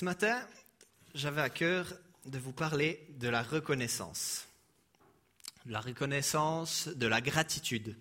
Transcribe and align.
Ce 0.00 0.04
matin, 0.06 0.40
j'avais 1.14 1.42
à 1.42 1.50
cœur 1.50 1.86
de 2.24 2.38
vous 2.38 2.54
parler 2.54 3.06
de 3.18 3.28
la 3.28 3.42
reconnaissance. 3.42 4.46
De 5.66 5.72
la 5.72 5.80
reconnaissance, 5.80 6.88
de 6.88 7.06
la 7.06 7.20
gratitude. 7.20 7.94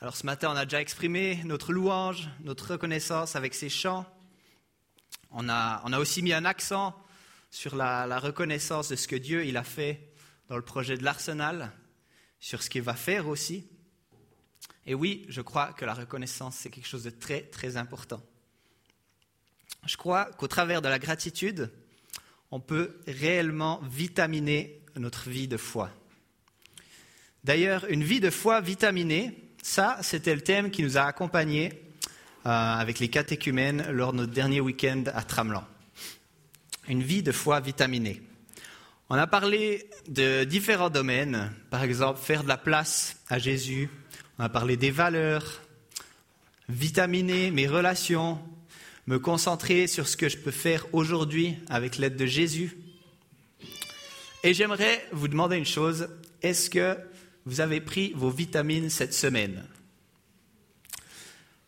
Alors 0.00 0.16
ce 0.16 0.24
matin, 0.24 0.52
on 0.52 0.56
a 0.56 0.66
déjà 0.66 0.80
exprimé 0.80 1.42
notre 1.42 1.72
louange, 1.72 2.28
notre 2.44 2.70
reconnaissance 2.70 3.34
avec 3.34 3.54
ces 3.54 3.68
chants. 3.68 4.06
On 5.32 5.48
a, 5.48 5.82
on 5.84 5.92
a 5.92 5.98
aussi 5.98 6.22
mis 6.22 6.32
un 6.32 6.44
accent 6.44 6.94
sur 7.50 7.74
la, 7.74 8.06
la, 8.06 8.20
reconnaissance 8.20 8.88
de 8.88 8.94
ce 8.94 9.08
que 9.08 9.16
Dieu 9.16 9.44
il 9.46 9.56
a 9.56 9.64
fait 9.64 10.12
dans 10.46 10.56
le 10.56 10.62
projet 10.62 10.96
de 10.96 11.02
l'Arsenal, 11.02 11.72
sur 12.38 12.62
ce 12.62 12.70
qu'il 12.70 12.82
va 12.82 12.94
faire 12.94 13.26
aussi. 13.26 13.68
Et 14.86 14.94
oui, 14.94 15.26
je 15.28 15.40
crois 15.40 15.72
que 15.72 15.84
la 15.84 15.94
reconnaissance, 15.94 16.54
c'est 16.54 16.70
quelque 16.70 16.86
chose 16.86 17.02
de 17.02 17.10
très, 17.10 17.42
très 17.42 17.76
important. 17.76 18.22
Je 19.86 19.96
crois 19.96 20.26
qu'au 20.36 20.46
travers 20.46 20.82
de 20.82 20.88
la 20.88 20.98
gratitude, 20.98 21.70
on 22.50 22.60
peut 22.60 22.96
réellement 23.06 23.80
vitaminer 23.90 24.80
notre 24.96 25.30
vie 25.30 25.48
de 25.48 25.56
foi. 25.56 25.90
D'ailleurs, 27.44 27.86
une 27.88 28.04
vie 28.04 28.20
de 28.20 28.30
foi 28.30 28.60
vitaminée, 28.60 29.32
ça, 29.62 29.98
c'était 30.02 30.34
le 30.34 30.42
thème 30.42 30.70
qui 30.70 30.82
nous 30.82 30.98
a 30.98 31.02
accompagnés 31.02 31.72
euh, 32.46 32.50
avec 32.50 32.98
les 32.98 33.08
catéchumènes 33.08 33.90
lors 33.90 34.12
de 34.12 34.18
notre 34.18 34.32
dernier 34.32 34.60
week-end 34.60 35.04
à 35.14 35.22
Tramelan. 35.22 35.64
Une 36.88 37.02
vie 37.02 37.22
de 37.22 37.32
foi 37.32 37.60
vitaminée. 37.60 38.22
On 39.08 39.16
a 39.16 39.26
parlé 39.26 39.88
de 40.08 40.44
différents 40.44 40.90
domaines, 40.90 41.52
par 41.70 41.82
exemple 41.82 42.20
faire 42.20 42.42
de 42.42 42.48
la 42.48 42.56
place 42.56 43.16
à 43.28 43.38
Jésus, 43.38 43.90
on 44.38 44.44
a 44.44 44.48
parlé 44.48 44.76
des 44.76 44.90
valeurs, 44.90 45.60
vitaminer 46.68 47.50
mes 47.50 47.66
relations, 47.66 48.38
me 49.10 49.18
concentrer 49.18 49.88
sur 49.88 50.06
ce 50.06 50.16
que 50.16 50.28
je 50.28 50.38
peux 50.38 50.52
faire 50.52 50.86
aujourd'hui 50.92 51.58
avec 51.68 51.98
l'aide 51.98 52.14
de 52.14 52.26
Jésus. 52.26 52.78
Et 54.44 54.54
j'aimerais 54.54 55.04
vous 55.10 55.26
demander 55.26 55.56
une 55.56 55.66
chose, 55.66 56.08
est-ce 56.42 56.70
que 56.70 56.96
vous 57.44 57.60
avez 57.60 57.80
pris 57.80 58.12
vos 58.14 58.30
vitamines 58.30 58.88
cette 58.88 59.12
semaine? 59.12 59.66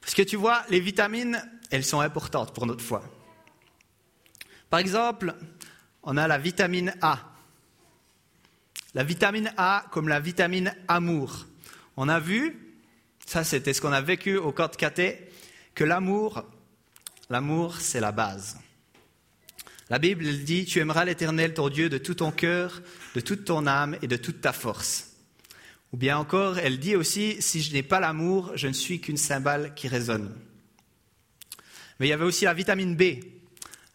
Parce 0.01 0.15
que 0.15 0.23
tu 0.23 0.37
vois, 0.37 0.63
les 0.71 0.79
vitamines, 0.79 1.43
elles 1.73 1.85
sont 1.85 1.99
importantes 1.99 2.55
pour 2.55 2.65
notre 2.65 2.85
foi. 2.85 3.03
Par 4.71 4.79
exemple, 4.79 5.35
on 6.05 6.17
a 6.17 6.29
la 6.29 6.39
vitamine 6.39 6.95
A. 7.03 7.19
La 8.95 9.03
vitamine 9.03 9.53
A 9.57 9.87
comme 9.91 10.07
la 10.07 10.21
vitamine 10.21 10.77
amour. 10.87 11.47
On 11.97 12.09
a 12.09 12.21
vu, 12.21 12.77
ça 13.27 13.43
c'était 13.43 13.75
ce 13.75 13.81
qu'on 13.81 13.91
a 13.91 14.01
vécu 14.01 14.37
au 14.37 14.53
camp 14.53 14.71
de 14.71 14.77
Caté, 14.77 15.29
que 15.75 15.83
l'amour, 15.83 16.45
L'amour, 17.33 17.81
c'est 17.81 18.01
la 18.01 18.13
base. 18.13 18.59
La 19.89 19.99
Bible 19.99 20.45
dit, 20.45 20.67
tu 20.67 20.81
aimeras 20.81 21.07
l'Éternel, 21.07 21.55
ton 21.55 21.71
Dieu, 21.71 21.89
de 21.89 21.97
tout 21.97 22.17
ton 22.17 22.31
cœur, 22.31 22.83
de 23.15 23.21
toute 23.21 23.47
ton 23.47 23.67
âme 23.67 23.97
et 24.03 24.07
de 24.07 24.19
toute 24.19 24.43
ta 24.43 24.53
force. 24.53 25.13
Ou 25.95 25.97
bien 25.97 26.19
encore, 26.19 26.59
elle 26.59 26.79
dit 26.79 26.95
aussi, 26.95 27.41
si 27.41 27.63
je 27.63 27.73
n'ai 27.73 27.83
pas 27.83 28.01
l'amour, 28.01 28.53
je 28.55 28.69
ne 28.69 28.75
suis 28.75 29.01
qu'une 29.01 29.17
cymbale 29.17 29.73
qui 29.75 29.89
résonne. 29.89 30.31
Mais 31.99 32.07
il 32.07 32.11
y 32.11 32.13
avait 32.13 32.27
aussi 32.27 32.45
la 32.45 32.53
vitamine 32.53 32.97
B. 32.97 33.25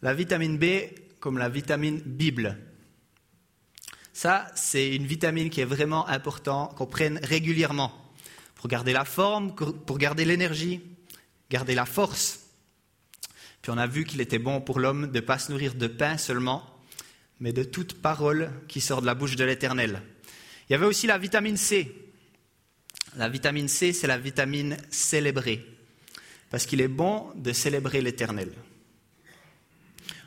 La 0.02 0.16
vitamine 0.16 0.58
B 0.58 0.90
comme 1.20 1.38
la 1.38 1.48
vitamine 1.48 2.02
Bible. 2.04 2.58
Ça, 4.14 4.48
c'est 4.56 4.96
une 4.96 5.06
vitamine 5.06 5.52
qui 5.52 5.62
est 5.62 5.66
vraiment 5.66 6.08
important 6.08 6.74
qu'on 6.76 6.88
prenne 6.88 7.20
régulièrement 7.22 7.94
pour 8.56 8.68
garder 8.68 8.94
la 8.94 9.06
forme, 9.06 9.54
pour 9.54 10.00
garder 10.00 10.26
l'énergie, 10.26 10.82
garder 11.52 11.76
la 11.76 11.86
force. 11.86 12.47
Puis 13.62 13.72
on 13.72 13.78
a 13.78 13.88
vu 13.88 14.06
qu'il 14.06 14.22
était 14.22 14.40
bon 14.40 14.62
pour 14.62 14.80
l'homme 14.80 15.08
de 15.08 15.20
ne 15.20 15.26
pas 15.26 15.40
se 15.40 15.52
nourrir 15.52 15.76
de 15.76 15.88
pain 15.88 16.18
seulement, 16.18 16.64
mais 17.40 17.54
de 17.54 17.64
toute 17.64 18.02
parole 18.02 18.52
qui 18.68 18.82
sort 18.82 19.02
de 19.02 19.06
la 19.06 19.16
bouche 19.16 19.36
de 19.36 19.44
l'Éternel. 19.44 20.02
Il 20.70 20.74
y 20.74 20.76
avait 20.76 20.86
aussi 20.86 21.08
la 21.08 21.18
vitamine 21.18 21.58
C. 21.58 22.12
La 23.16 23.30
vitamine 23.30 23.68
C, 23.68 23.94
c'est 23.94 24.08
la 24.08 24.18
vitamine 24.18 24.78
célébrée, 24.90 25.66
parce 26.50 26.66
qu'il 26.66 26.82
est 26.82 26.88
bon 26.88 27.32
de 27.36 27.52
célébrer 27.52 28.02
l'Éternel. 28.02 28.52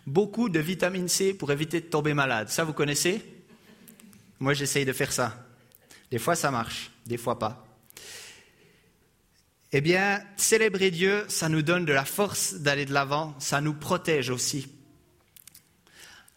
Beaucoup 0.07 0.49
de 0.49 0.59
vitamine 0.59 1.09
C 1.09 1.35
pour 1.35 1.53
éviter 1.53 1.81
de 1.81 1.87
tomber 1.87 2.15
malade. 2.15 2.49
Ça, 2.49 2.65
vous 2.65 2.73
connaissez? 2.73 3.23
Moi, 4.41 4.55
j'essaye 4.55 4.85
de 4.85 4.93
faire 4.93 5.13
ça. 5.13 5.47
Des 6.11 6.19
fois, 6.19 6.35
ça 6.35 6.51
marche, 6.51 6.91
des 7.07 7.19
fois 7.19 7.39
pas. 7.39 7.70
Eh 9.73 9.81
bien, 9.81 10.23
célébrer 10.37 10.91
Dieu, 10.91 11.25
ça 11.29 11.49
nous 11.49 11.63
donne 11.63 11.85
de 11.85 11.93
la 11.93 12.05
force 12.05 12.55
d'aller 12.55 12.87
de 12.87 12.93
l'avant, 12.93 13.37
ça 13.39 13.61
nous 13.61 13.75
protège 13.75 14.31
aussi. 14.31 14.67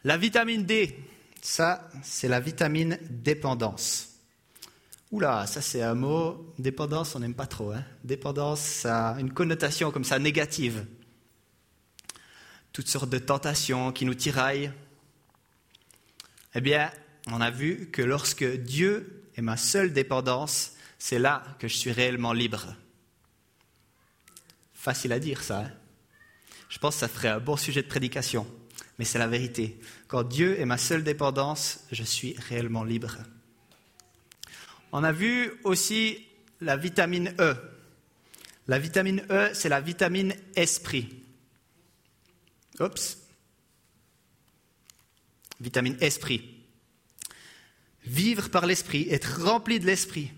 La 0.03 0.17
vitamine 0.17 0.65
D, 0.65 0.95
ça, 1.41 1.89
c'est 2.03 2.27
la 2.27 2.39
vitamine 2.39 2.99
dépendance. 3.09 4.09
Oula, 5.11 5.47
ça 5.47 5.61
c'est 5.61 5.81
un 5.81 5.95
mot, 5.95 6.53
dépendance, 6.59 7.15
on 7.15 7.19
n'aime 7.19 7.33
pas 7.33 7.47
trop. 7.47 7.71
Hein 7.71 7.83
dépendance, 8.03 8.59
ça 8.59 9.09
a 9.09 9.19
une 9.19 9.33
connotation 9.33 9.91
comme 9.91 10.03
ça 10.03 10.19
négative. 10.19 10.85
Toutes 12.71 12.87
sortes 12.87 13.09
de 13.09 13.19
tentations 13.19 13.91
qui 13.91 14.05
nous 14.05 14.15
tiraillent. 14.15 14.71
Eh 16.55 16.61
bien, 16.61 16.91
on 17.31 17.41
a 17.41 17.51
vu 17.51 17.89
que 17.91 18.01
lorsque 18.01 18.43
Dieu 18.43 19.29
est 19.35 19.41
ma 19.41 19.57
seule 19.57 19.93
dépendance, 19.93 20.73
c'est 20.97 21.19
là 21.19 21.43
que 21.59 21.67
je 21.67 21.77
suis 21.77 21.91
réellement 21.91 22.33
libre. 22.33 22.75
Facile 24.83 25.13
à 25.13 25.19
dire 25.19 25.41
ça. 25.41 25.59
Hein. 25.59 25.71
Je 26.67 26.77
pense 26.77 26.95
que 26.95 26.99
ça 26.99 27.07
ferait 27.07 27.29
un 27.29 27.39
bon 27.39 27.55
sujet 27.55 27.81
de 27.81 27.87
prédication, 27.87 28.45
mais 28.99 29.05
c'est 29.05 29.17
la 29.17 29.27
vérité. 29.29 29.79
Quand 30.09 30.23
Dieu 30.23 30.59
est 30.59 30.65
ma 30.65 30.77
seule 30.77 31.05
dépendance, 31.05 31.85
je 31.93 32.03
suis 32.03 32.35
réellement 32.49 32.83
libre. 32.83 33.19
On 34.91 35.05
a 35.05 35.13
vu 35.13 35.53
aussi 35.63 36.27
la 36.59 36.75
vitamine 36.75 37.33
E. 37.39 37.55
La 38.67 38.77
vitamine 38.77 39.25
E, 39.29 39.51
c'est 39.53 39.69
la 39.69 39.79
vitamine 39.79 40.35
esprit. 40.57 41.07
Oups. 42.81 43.19
Vitamine 45.61 45.95
esprit. 46.01 46.61
Vivre 48.03 48.49
par 48.49 48.65
l'esprit, 48.65 49.07
être 49.09 49.45
rempli 49.45 49.79
de 49.79 49.85
l'esprit. 49.85 50.33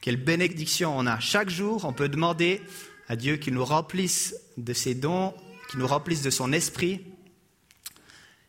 Quelle 0.00 0.16
bénédiction 0.16 0.96
on 0.96 1.06
a. 1.06 1.20
Chaque 1.20 1.50
jour, 1.50 1.84
on 1.84 1.92
peut 1.92 2.08
demander 2.08 2.62
à 3.08 3.16
Dieu 3.16 3.36
qu'il 3.36 3.54
nous 3.54 3.64
remplisse 3.64 4.34
de 4.56 4.72
ses 4.72 4.94
dons, 4.94 5.34
qu'il 5.70 5.80
nous 5.80 5.86
remplisse 5.86 6.22
de 6.22 6.30
son 6.30 6.52
esprit. 6.52 7.04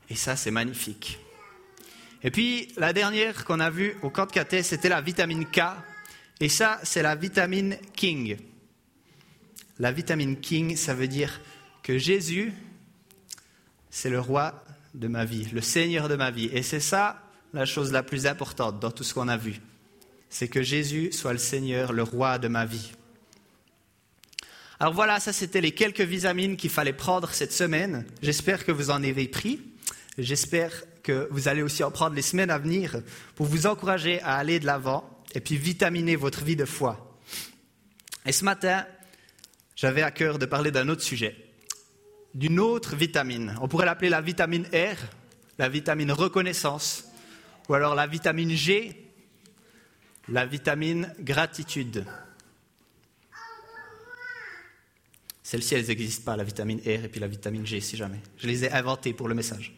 Et 0.09 0.15
ça, 0.15 0.35
c'est 0.35 0.51
magnifique. 0.51 1.19
Et 2.23 2.31
puis, 2.31 2.69
la 2.77 2.93
dernière 2.93 3.45
qu'on 3.45 3.59
a 3.59 3.69
vue 3.69 3.95
au 4.01 4.09
camp 4.09 4.25
de 4.25 4.31
Caté, 4.31 4.63
c'était 4.63 4.89
la 4.89 5.01
vitamine 5.01 5.45
K. 5.45 5.61
Et 6.39 6.49
ça, 6.49 6.79
c'est 6.83 7.01
la 7.01 7.15
vitamine 7.15 7.77
King. 7.95 8.37
La 9.79 9.91
vitamine 9.91 10.39
King, 10.39 10.75
ça 10.75 10.93
veut 10.93 11.07
dire 11.07 11.39
que 11.83 11.97
Jésus, 11.97 12.53
c'est 13.89 14.09
le 14.09 14.19
roi 14.19 14.63
de 14.93 15.07
ma 15.07 15.25
vie, 15.25 15.47
le 15.53 15.61
Seigneur 15.61 16.09
de 16.09 16.15
ma 16.15 16.31
vie. 16.31 16.49
Et 16.51 16.63
c'est 16.63 16.79
ça 16.79 17.23
la 17.53 17.65
chose 17.65 17.91
la 17.91 18.03
plus 18.03 18.25
importante 18.25 18.79
dans 18.79 18.91
tout 18.91 19.03
ce 19.03 19.13
qu'on 19.13 19.27
a 19.27 19.37
vu. 19.37 19.61
C'est 20.29 20.47
que 20.47 20.61
Jésus 20.61 21.11
soit 21.11 21.33
le 21.33 21.39
Seigneur, 21.39 21.93
le 21.93 22.03
roi 22.03 22.39
de 22.39 22.47
ma 22.47 22.65
vie. 22.65 22.91
Alors 24.79 24.93
voilà, 24.93 25.19
ça 25.19 25.33
c'était 25.33 25.61
les 25.61 25.71
quelques 25.71 26.01
vitamines 26.01 26.55
qu'il 26.55 26.69
fallait 26.69 26.93
prendre 26.93 27.31
cette 27.31 27.51
semaine. 27.51 28.05
J'espère 28.21 28.63
que 28.63 28.71
vous 28.71 28.91
en 28.91 29.03
avez 29.03 29.27
pris. 29.27 29.59
J'espère 30.19 30.71
que 31.01 31.27
vous 31.31 31.47
allez 31.47 31.63
aussi 31.63 31.83
en 31.83 31.89
prendre 31.89 32.15
les 32.15 32.21
semaines 32.21 32.51
à 32.51 32.59
venir 32.59 33.01
pour 33.33 33.47
vous 33.47 33.65
encourager 33.65 34.21
à 34.21 34.35
aller 34.35 34.59
de 34.59 34.67
l'avant 34.67 35.23
et 35.33 35.39
puis 35.39 35.57
vitaminer 35.57 36.15
votre 36.15 36.43
vie 36.43 36.55
de 36.55 36.65
foi. 36.65 37.17
Et 38.27 38.31
ce 38.31 38.45
matin, 38.45 38.85
j'avais 39.75 40.03
à 40.03 40.11
cœur 40.11 40.37
de 40.37 40.45
parler 40.45 40.69
d'un 40.69 40.89
autre 40.89 41.01
sujet, 41.01 41.35
d'une 42.35 42.59
autre 42.59 42.95
vitamine. 42.95 43.55
On 43.61 43.67
pourrait 43.67 43.85
l'appeler 43.85 44.09
la 44.09 44.21
vitamine 44.21 44.67
R, 44.73 44.97
la 45.57 45.69
vitamine 45.69 46.11
reconnaissance, 46.11 47.05
ou 47.67 47.73
alors 47.73 47.95
la 47.95 48.05
vitamine 48.05 48.51
G, 48.51 49.11
la 50.29 50.45
vitamine 50.45 51.13
gratitude. 51.19 52.05
Celles-ci, 55.47 55.75
elles 55.75 55.87
n'existent 55.87 56.25
pas, 56.25 56.35
la 56.35 56.43
vitamine 56.43 56.79
R 56.79 57.05
et 57.05 57.07
puis 57.07 57.21
la 57.21 57.27
vitamine 57.27 57.65
G, 57.65 57.79
si 57.79 57.95
jamais. 57.95 58.19
Je 58.37 58.47
les 58.47 58.65
ai 58.65 58.71
inventées 58.73 59.13
pour 59.13 59.29
le 59.29 59.33
message. 59.33 59.73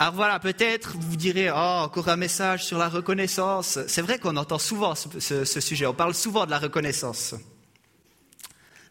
Alors 0.00 0.12
voilà, 0.12 0.40
peut-être 0.40 0.96
vous 0.98 1.14
direz, 1.14 1.52
oh, 1.52 1.54
encore 1.54 2.08
un 2.08 2.16
message 2.16 2.64
sur 2.64 2.78
la 2.78 2.88
reconnaissance. 2.88 3.78
C'est 3.86 4.02
vrai 4.02 4.18
qu'on 4.18 4.36
entend 4.36 4.58
souvent 4.58 4.96
ce, 4.96 5.44
ce, 5.44 5.60
sujet, 5.60 5.86
on 5.86 5.94
parle 5.94 6.14
souvent 6.14 6.46
de 6.46 6.50
la 6.50 6.58
reconnaissance. 6.58 7.36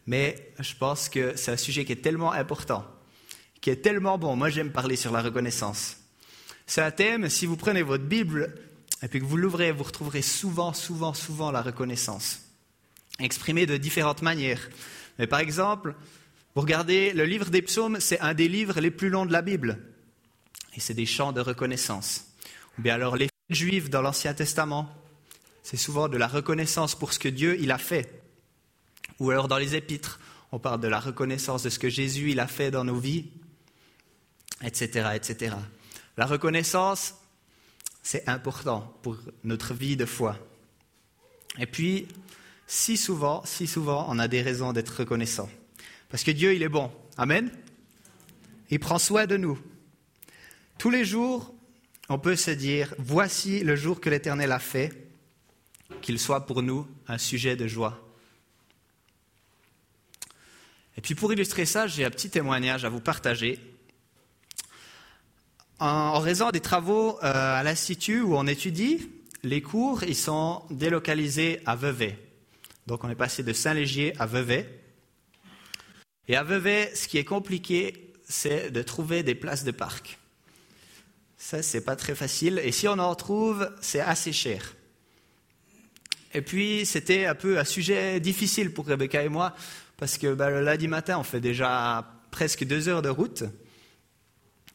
Mais 0.06 0.54
je 0.58 0.74
pense 0.74 1.10
que 1.10 1.36
c'est 1.36 1.52
un 1.52 1.58
sujet 1.58 1.84
qui 1.84 1.92
est 1.92 2.02
tellement 2.02 2.32
important, 2.32 2.86
qui 3.60 3.68
est 3.68 3.82
tellement 3.82 4.16
bon. 4.16 4.34
Moi, 4.34 4.48
j'aime 4.48 4.72
parler 4.72 4.96
sur 4.96 5.12
la 5.12 5.20
reconnaissance. 5.20 5.98
C'est 6.66 6.80
un 6.80 6.90
thème, 6.90 7.28
si 7.28 7.44
vous 7.44 7.58
prenez 7.58 7.82
votre 7.82 8.04
Bible 8.04 8.54
et 9.02 9.08
puis 9.08 9.20
que 9.20 9.26
vous 9.26 9.36
l'ouvrez, 9.36 9.72
vous 9.72 9.84
retrouverez 9.84 10.22
souvent, 10.22 10.72
souvent, 10.72 11.12
souvent 11.12 11.50
la 11.50 11.60
reconnaissance 11.60 12.43
exprimé 13.18 13.66
de 13.66 13.76
différentes 13.76 14.22
manières. 14.22 14.68
Mais 15.18 15.26
par 15.26 15.40
exemple, 15.40 15.94
vous 16.54 16.60
regardez, 16.60 17.12
le 17.12 17.24
livre 17.24 17.50
des 17.50 17.62
psaumes, 17.62 17.98
c'est 18.00 18.20
un 18.20 18.34
des 18.34 18.48
livres 18.48 18.80
les 18.80 18.90
plus 18.90 19.08
longs 19.08 19.26
de 19.26 19.32
la 19.32 19.42
Bible. 19.42 19.78
Et 20.76 20.80
c'est 20.80 20.94
des 20.94 21.06
chants 21.06 21.32
de 21.32 21.40
reconnaissance. 21.40 22.26
Ou 22.78 22.82
bien 22.82 22.94
alors 22.94 23.16
les 23.16 23.26
fêtes 23.26 23.56
juives 23.56 23.90
dans 23.90 24.02
l'Ancien 24.02 24.34
Testament, 24.34 24.92
c'est 25.62 25.76
souvent 25.76 26.08
de 26.08 26.16
la 26.16 26.28
reconnaissance 26.28 26.94
pour 26.94 27.12
ce 27.12 27.18
que 27.18 27.28
Dieu 27.28 27.56
il 27.60 27.70
a 27.70 27.78
fait. 27.78 28.22
Ou 29.20 29.30
alors 29.30 29.48
dans 29.48 29.58
les 29.58 29.74
épîtres, 29.74 30.20
on 30.52 30.58
parle 30.58 30.80
de 30.80 30.88
la 30.88 31.00
reconnaissance 31.00 31.62
de 31.62 31.70
ce 31.70 31.78
que 31.78 31.88
Jésus 31.88 32.32
il 32.32 32.40
a 32.40 32.46
fait 32.46 32.70
dans 32.70 32.84
nos 32.84 32.96
vies, 32.96 33.30
etc., 34.62 35.10
etc. 35.14 35.56
La 36.16 36.26
reconnaissance, 36.26 37.14
c'est 38.02 38.28
important 38.28 38.96
pour 39.02 39.16
notre 39.42 39.74
vie 39.74 39.96
de 39.96 40.06
foi. 40.06 40.38
Et 41.58 41.66
puis, 41.66 42.06
si 42.66 42.96
souvent, 42.96 43.44
si 43.44 43.66
souvent, 43.66 44.06
on 44.08 44.18
a 44.18 44.28
des 44.28 44.42
raisons 44.42 44.72
d'être 44.72 45.00
reconnaissant. 45.00 45.48
Parce 46.08 46.22
que 46.22 46.30
Dieu, 46.30 46.54
il 46.54 46.62
est 46.62 46.68
bon. 46.68 46.90
Amen. 47.16 47.50
Il 48.70 48.80
prend 48.80 48.98
soin 48.98 49.26
de 49.26 49.36
nous. 49.36 49.58
Tous 50.78 50.90
les 50.90 51.04
jours, 51.04 51.54
on 52.08 52.18
peut 52.18 52.36
se 52.36 52.50
dire, 52.50 52.94
voici 52.98 53.60
le 53.60 53.76
jour 53.76 54.00
que 54.00 54.10
l'Éternel 54.10 54.52
a 54.52 54.58
fait, 54.58 54.92
qu'il 56.02 56.18
soit 56.18 56.46
pour 56.46 56.62
nous 56.62 56.86
un 57.08 57.18
sujet 57.18 57.56
de 57.56 57.66
joie. 57.66 58.00
Et 60.96 61.00
puis 61.00 61.14
pour 61.14 61.32
illustrer 61.32 61.66
ça, 61.66 61.86
j'ai 61.86 62.04
un 62.04 62.10
petit 62.10 62.30
témoignage 62.30 62.84
à 62.84 62.88
vous 62.88 63.00
partager. 63.00 63.58
En 65.80 66.20
raison 66.20 66.50
des 66.50 66.60
travaux 66.60 67.18
euh, 67.22 67.60
à 67.60 67.62
l'Institut 67.62 68.20
où 68.20 68.36
on 68.36 68.46
étudie, 68.46 69.08
les 69.42 69.60
cours 69.60 70.04
ils 70.04 70.16
sont 70.16 70.62
délocalisés 70.70 71.60
à 71.66 71.74
Vevey. 71.74 72.16
Donc 72.86 73.04
on 73.04 73.10
est 73.10 73.14
passé 73.14 73.42
de 73.42 73.52
Saint-Légier 73.52 74.14
à 74.18 74.26
Vevey. 74.26 74.68
Et 76.28 76.36
à 76.36 76.42
Vevey, 76.42 76.90
ce 76.94 77.08
qui 77.08 77.18
est 77.18 77.24
compliqué, 77.24 78.12
c'est 78.28 78.70
de 78.70 78.82
trouver 78.82 79.22
des 79.22 79.34
places 79.34 79.64
de 79.64 79.70
parc. 79.70 80.18
Ça, 81.36 81.62
c'est 81.62 81.82
pas 81.82 81.96
très 81.96 82.14
facile. 82.14 82.60
Et 82.64 82.72
si 82.72 82.88
on 82.88 82.98
en 82.98 83.14
trouve, 83.14 83.70
c'est 83.80 84.00
assez 84.00 84.32
cher. 84.32 84.74
Et 86.32 86.40
puis, 86.40 86.86
c'était 86.86 87.26
un 87.26 87.34
peu 87.34 87.58
un 87.58 87.64
sujet 87.64 88.18
difficile 88.20 88.72
pour 88.72 88.86
Rebecca 88.86 89.22
et 89.22 89.28
moi, 89.28 89.54
parce 89.98 90.18
que 90.18 90.34
ben, 90.34 90.50
le 90.50 90.62
lundi 90.62 90.88
matin, 90.88 91.18
on 91.18 91.22
fait 91.22 91.40
déjà 91.40 92.10
presque 92.30 92.64
deux 92.64 92.88
heures 92.88 93.02
de 93.02 93.08
route. 93.08 93.44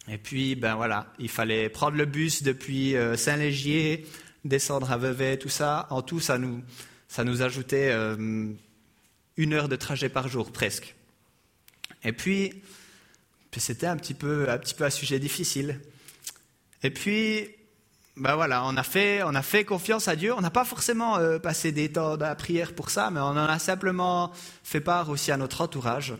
Et 0.07 0.17
puis, 0.17 0.55
ben 0.55 0.75
voilà, 0.75 1.13
il 1.19 1.29
fallait 1.29 1.69
prendre 1.69 1.97
le 1.97 2.05
bus 2.05 2.43
depuis 2.43 2.95
euh, 2.95 3.17
Saint-Légier, 3.17 4.05
descendre 4.45 4.91
à 4.91 4.97
Vevey, 4.97 5.37
tout 5.37 5.49
ça. 5.49 5.87
En 5.89 6.01
tout, 6.01 6.19
ça 6.19 6.37
nous, 6.37 6.63
ça 7.09 7.23
nous 7.23 7.41
ajoutait 7.41 7.89
euh, 7.91 8.47
une 9.35 9.53
heure 9.53 9.67
de 9.67 9.75
trajet 9.75 10.07
par 10.09 10.29
jour, 10.29 10.51
presque. 10.51 10.95
Et 12.03 12.13
puis, 12.13 12.53
c'était 13.57 13.87
un 13.87 13.97
petit 13.97 14.13
peu, 14.13 14.49
un 14.49 14.57
petit 14.57 14.75
peu 14.75 14.85
un 14.85 14.89
sujet 14.89 15.19
difficile. 15.19 15.81
Et 16.83 16.91
puis, 16.91 17.49
ben 18.15 18.35
voilà, 18.35 18.63
on 18.65 18.77
a 18.77 18.83
fait, 18.83 19.23
on 19.23 19.33
a 19.33 19.41
fait 19.41 19.65
confiance 19.65 20.07
à 20.07 20.15
Dieu. 20.15 20.33
On 20.33 20.41
n'a 20.41 20.51
pas 20.51 20.65
forcément 20.65 21.17
euh, 21.17 21.39
passé 21.39 21.71
des 21.71 21.91
temps 21.91 22.15
de 22.15 22.21
la 22.21 22.35
prière 22.35 22.73
pour 22.73 22.89
ça, 22.91 23.09
mais 23.09 23.19
on 23.19 23.23
en 23.23 23.37
a 23.37 23.59
simplement 23.59 24.31
fait 24.63 24.79
part 24.79 25.09
aussi 25.09 25.31
à 25.31 25.37
notre 25.37 25.61
entourage. 25.61 26.13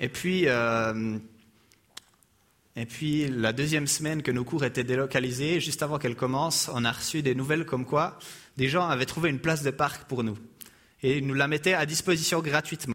Et 0.00 0.08
puis, 0.08 0.44
euh, 0.48 1.18
et 2.76 2.86
puis 2.86 3.28
la 3.28 3.52
deuxième 3.52 3.86
semaine 3.86 4.22
que 4.22 4.32
nos 4.32 4.42
cours 4.42 4.64
étaient 4.64 4.84
délocalisés, 4.84 5.60
juste 5.60 5.82
avant 5.82 5.98
qu'elle 5.98 6.16
commence, 6.16 6.70
on 6.72 6.84
a 6.84 6.90
reçu 6.90 7.22
des 7.22 7.34
nouvelles 7.34 7.66
comme 7.66 7.84
quoi 7.84 8.18
des 8.56 8.68
gens 8.68 8.86
avaient 8.88 9.06
trouvé 9.06 9.30
une 9.30 9.40
place 9.40 9.62
de 9.62 9.70
parc 9.70 10.04
pour 10.04 10.22
nous 10.22 10.38
et 11.04 11.18
ils 11.18 11.26
nous 11.26 11.34
la 11.34 11.48
mettaient 11.48 11.74
à 11.74 11.84
disposition 11.84 12.40
gratuitement. 12.40 12.94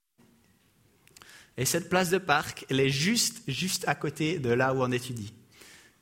Et 1.57 1.65
cette 1.65 1.89
place 1.89 2.09
de 2.09 2.17
parc, 2.17 2.65
elle 2.69 2.79
est 2.79 2.89
juste, 2.89 3.43
juste 3.47 3.87
à 3.87 3.93
côté 3.93 4.39
de 4.39 4.49
là 4.49 4.73
où 4.73 4.81
on 4.81 4.91
étudie. 4.91 5.33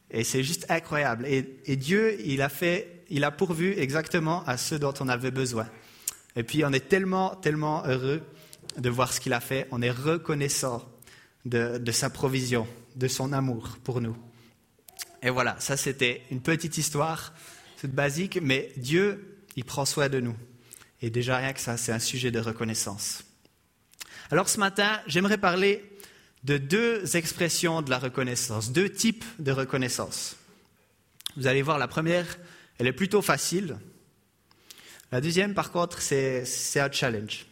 Et 0.10 0.24
c'est 0.24 0.44
juste 0.44 0.66
incroyable. 0.70 1.26
Et, 1.28 1.76
Dieu, 1.76 2.18
il 2.26 2.42
a 2.42 2.48
fait, 2.48 3.04
il 3.10 3.26
a 3.26 3.32
pourvu 3.32 3.74
exactement 3.78 4.46
à 4.46 4.56
ce 4.56 4.76
dont 4.76 4.94
on 5.02 5.10
avait 5.10 5.32
besoin. 5.32 5.68
Et 6.38 6.44
puis 6.44 6.64
on 6.64 6.72
est 6.72 6.88
tellement, 6.88 7.36
tellement 7.36 7.84
heureux 7.86 8.22
de 8.78 8.90
voir 8.90 9.12
ce 9.12 9.20
qu'il 9.20 9.34
a 9.34 9.42
fait. 9.42 9.68
On 9.72 9.82
est 9.82 9.92
reconnaissant 9.92 10.88
de, 11.46 11.78
de 11.78 11.92
sa 11.92 12.10
provision, 12.10 12.68
de 12.96 13.10
son 13.10 13.34
amour 13.34 13.80
pour 13.84 14.00
nous. 14.00 14.16
Et 15.24 15.30
voilà, 15.30 15.60
ça 15.60 15.76
c'était 15.76 16.22
une 16.32 16.42
petite 16.42 16.78
histoire, 16.78 17.34
toute 17.82 17.92
basique, 17.92 18.40
mais 18.42 18.72
Dieu, 18.78 19.37
il 19.58 19.66
prend 19.66 19.86
soin 19.86 20.08
de 20.08 20.22
nous. 20.22 20.38
Et 21.02 21.10
déjà 21.10 21.38
rien 21.38 21.52
que 21.52 21.60
ça, 21.60 21.76
c'est 21.76 21.92
un 21.92 22.00
sujet 22.00 22.32
de 22.32 22.40
reconnaissance. 22.40 23.24
Alors 24.32 24.48
ce 24.48 24.60
matin, 24.60 25.02
j'aimerais 25.08 25.38
parler 25.38 25.84
de 26.44 26.58
deux 26.58 27.18
expressions 27.18 27.82
de 27.82 27.90
la 27.90 27.98
reconnaissance, 27.98 28.72
deux 28.72 28.90
types 28.90 29.26
de 29.40 29.52
reconnaissance. 29.52 30.38
Vous 31.36 31.48
allez 31.48 31.62
voir, 31.62 31.78
la 31.78 31.88
première, 31.88 32.38
elle 32.78 32.88
est 32.88 32.94
plutôt 32.94 33.22
facile. 33.22 33.78
La 35.12 35.22
deuxième, 35.22 35.54
par 35.54 35.72
contre, 35.72 36.02
c'est 36.02 36.80
un 36.80 36.92
challenge. 36.92 37.48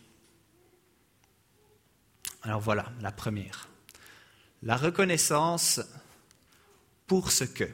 Alors 2.44 2.62
voilà, 2.62 2.92
la 3.02 3.12
première. 3.12 3.68
La 4.62 4.78
reconnaissance 4.78 5.82
pour 7.08 7.32
ce 7.32 7.44
que. 7.44 7.68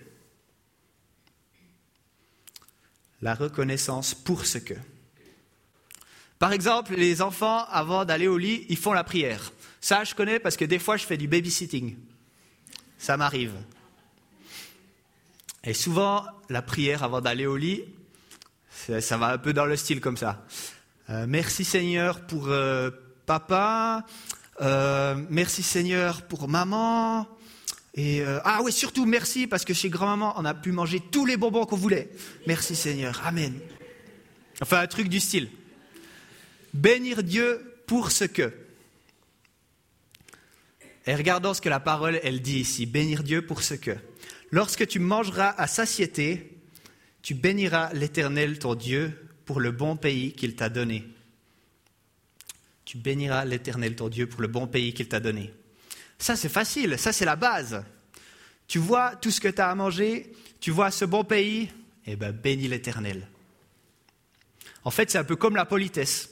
La 3.22 3.36
reconnaissance 3.36 4.14
pour 4.14 4.46
ce 4.46 4.58
que. 4.58 4.74
Par 6.40 6.54
exemple, 6.54 6.96
les 6.96 7.22
enfants, 7.22 7.66
avant 7.70 8.04
d'aller 8.04 8.28
au 8.28 8.38
lit, 8.38 8.66
ils 8.70 8.78
font 8.78 8.94
la 8.94 9.04
prière. 9.04 9.52
Ça, 9.80 10.04
je 10.04 10.16
connais 10.16 10.40
parce 10.40 10.58
que 10.58 10.66
des 10.66 10.80
fois, 10.80 10.98
je 10.98 11.06
fais 11.06 11.18
du 11.18 11.28
babysitting. 11.28 11.96
Ça 12.98 13.18
m'arrive. 13.18 13.54
Et 15.64 15.74
souvent, 15.74 16.26
la 16.50 16.64
prière 16.64 17.04
avant 17.04 17.22
d'aller 17.22 17.46
au 17.46 17.58
lit, 17.58 17.84
ça 18.72 19.18
va 19.18 19.28
un 19.28 19.38
peu 19.38 19.54
dans 19.54 19.66
le 19.66 19.76
style 19.76 20.02
comme 20.02 20.18
ça. 20.18 20.44
Euh, 21.10 21.26
merci 21.28 21.64
Seigneur 21.64 22.26
pour 22.26 22.48
euh, 22.48 22.90
papa. 23.26 24.06
Euh, 24.62 25.16
merci 25.30 25.62
Seigneur 25.62 26.24
pour 26.24 26.48
maman. 26.48 27.28
Et 27.94 28.24
ah 28.24 28.62
oui, 28.64 28.72
surtout 28.72 29.06
merci 29.06 29.48
parce 29.48 29.66
que 29.66 29.74
chez 29.74 29.90
grand-maman, 29.90 30.34
on 30.38 30.46
a 30.46 30.54
pu 30.54 30.72
manger 30.72 31.00
tous 31.00 31.26
les 31.26 31.38
bonbons 31.38 31.66
qu'on 31.66 31.76
voulait. 31.76 32.10
Merci 32.48 32.76
Seigneur. 32.76 33.22
Amen. 33.26 33.60
Enfin, 34.62 34.80
un 34.80 34.88
truc 34.88 35.10
du 35.10 35.20
style. 35.20 35.50
Bénir 36.74 37.24
Dieu 37.24 37.82
pour 37.88 38.12
ce 38.12 38.24
que. 38.24 38.54
Et 41.08 41.16
regardons 41.16 41.54
ce 41.54 41.62
que 41.62 41.70
la 41.70 41.80
parole, 41.80 42.20
elle 42.24 42.42
dit 42.42 42.60
ici. 42.60 42.86
Bénir 42.86 43.24
Dieu 43.24 43.46
pour 43.46 43.64
ce 43.64 43.74
que. 43.74 43.96
Lorsque 44.52 44.88
tu 44.88 45.00
mangeras 45.00 45.54
à 45.58 45.68
satiété, 45.68 46.58
tu 47.22 47.34
béniras 47.34 47.92
l'Éternel, 47.94 48.60
ton 48.60 48.76
Dieu, 48.76 49.30
pour 49.46 49.60
le 49.60 49.72
bon 49.72 49.96
pays 49.96 50.34
qu'il 50.34 50.56
t'a 50.56 50.70
donné. 50.70 51.08
Tu 52.86 52.98
béniras 52.98 53.46
l'Éternel, 53.46 53.96
ton 53.96 54.10
Dieu, 54.10 54.28
pour 54.28 54.42
le 54.42 54.48
bon 54.48 54.68
pays 54.68 54.94
qu'il 54.94 55.08
t'a 55.08 55.20
donné. 55.20 55.54
Ça, 56.22 56.36
c'est 56.36 56.50
facile. 56.50 57.00
Ça, 57.00 57.12
c'est 57.12 57.26
la 57.26 57.36
base. 57.36 57.84
Tu 58.68 58.78
vois 58.78 59.16
tout 59.16 59.32
ce 59.32 59.42
que 59.42 59.48
tu 59.48 59.60
as 59.60 59.70
à 59.70 59.76
manger, 59.76 60.32
tu 60.60 60.70
vois 60.70 60.92
ce 60.92 61.04
bon 61.04 61.24
pays, 61.24 61.72
eh 62.06 62.16
bien, 62.16 62.32
bénis 62.32 62.68
l'Éternel. 62.68 63.28
En 64.84 64.92
fait, 64.92 65.10
c'est 65.10 65.18
un 65.18 65.24
peu 65.24 65.36
comme 65.36 65.56
la 65.56 65.66
politesse. 65.66 66.30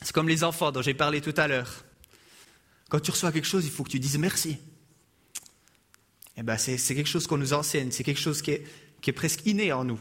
C'est 0.00 0.12
comme 0.12 0.28
les 0.28 0.44
enfants 0.44 0.70
dont 0.70 0.82
j'ai 0.82 0.94
parlé 0.94 1.20
tout 1.20 1.34
à 1.36 1.48
l'heure. 1.48 1.84
Quand 2.88 3.00
tu 3.00 3.10
reçois 3.10 3.32
quelque 3.32 3.46
chose, 3.46 3.64
il 3.64 3.72
faut 3.72 3.82
que 3.82 3.90
tu 3.90 3.98
dises 3.98 4.18
merci. 4.18 4.56
Eh 6.36 6.44
ben, 6.44 6.56
c'est, 6.56 6.78
quelque 6.78 7.08
chose 7.08 7.26
qu'on 7.26 7.38
nous 7.38 7.52
enseigne, 7.52 7.90
c'est 7.90 8.04
quelque 8.04 8.20
chose 8.20 8.40
qui 8.40 8.52
est, 8.52 9.12
presque 9.12 9.44
inné 9.46 9.72
en 9.72 9.84
nous. 9.84 10.00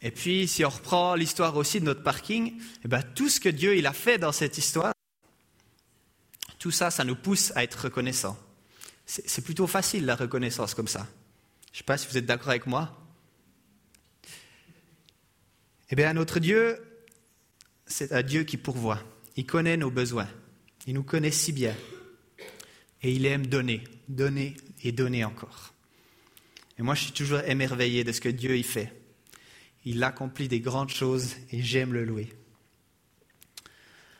Et 0.00 0.12
puis, 0.12 0.46
si 0.46 0.64
on 0.64 0.68
reprend 0.68 1.16
l'histoire 1.16 1.56
aussi 1.56 1.80
de 1.80 1.84
notre 1.84 2.02
parking, 2.04 2.60
eh 2.84 2.88
ben, 2.88 3.02
tout 3.02 3.28
ce 3.28 3.40
que 3.40 3.48
Dieu 3.48 3.76
il 3.76 3.86
a 3.86 3.92
fait 3.92 4.18
dans 4.18 4.32
cette 4.32 4.56
histoire, 4.56 4.93
tout 6.64 6.70
ça, 6.70 6.90
ça 6.90 7.04
nous 7.04 7.14
pousse 7.14 7.52
à 7.56 7.62
être 7.62 7.74
reconnaissants. 7.74 8.38
C'est, 9.04 9.44
plutôt 9.44 9.66
facile 9.66 10.06
la 10.06 10.16
reconnaissance 10.16 10.72
comme 10.72 10.88
ça. 10.88 11.06
Je 11.66 11.74
ne 11.74 11.76
sais 11.76 11.84
pas 11.84 11.98
si 11.98 12.08
vous 12.08 12.16
êtes 12.16 12.24
d'accord 12.24 12.48
avec 12.48 12.66
moi. 12.66 13.06
Eh 15.90 15.94
bien, 15.94 16.14
notre 16.14 16.40
Dieu, 16.40 16.82
c'est 17.86 18.12
un 18.12 18.22
Dieu 18.22 18.44
qui 18.44 18.56
pourvoit. 18.56 19.02
Il 19.36 19.44
connaît 19.44 19.76
nos 19.76 19.90
besoins. 19.90 20.26
Il 20.86 20.94
nous 20.94 21.02
connaît 21.02 21.32
si 21.32 21.52
bien. 21.52 21.76
Et 23.02 23.12
il 23.12 23.26
aime 23.26 23.46
donner, 23.46 23.84
donner 24.08 24.56
et 24.82 24.90
donner 24.90 25.22
encore. 25.22 25.74
Et 26.78 26.82
moi, 26.82 26.94
je 26.94 27.02
suis 27.02 27.12
toujours 27.12 27.40
émerveillé 27.40 28.04
de 28.04 28.12
ce 28.12 28.22
que 28.22 28.30
Dieu 28.30 28.56
y 28.56 28.62
fait. 28.62 28.90
Il 29.84 30.02
accomplit 30.02 30.48
des 30.48 30.60
grandes 30.60 30.88
choses 30.88 31.34
et 31.52 31.60
j'aime 31.60 31.92
le 31.92 32.06
louer. 32.06 32.32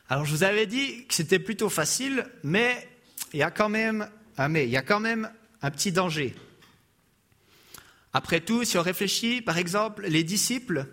Alors, 0.09 0.25
je 0.25 0.33
vous 0.33 0.43
avais 0.45 0.67
dit 0.67 1.07
que 1.07 1.15
c'était 1.15 1.39
plutôt 1.39 1.69
facile, 1.71 2.27
mais 2.43 2.89
il 3.33 3.39
y 3.39 3.43
a 3.43 3.51
quand 3.51 3.69
même 3.69 4.09
un 4.37 4.49
mais, 4.49 4.65
il 4.65 4.71
y 4.71 4.77
a 4.77 4.83
quand 4.83 5.01
même 5.01 5.31
un 5.63 5.71
petit 5.71 5.93
danger. 5.93 6.35
Après 8.13 8.41
tout, 8.41 8.65
si 8.65 8.79
on 8.79 8.83
réfléchit, 8.83 9.41
par 9.41 9.59
exemple, 9.59 10.07
les 10.07 10.25
disciples, 10.25 10.87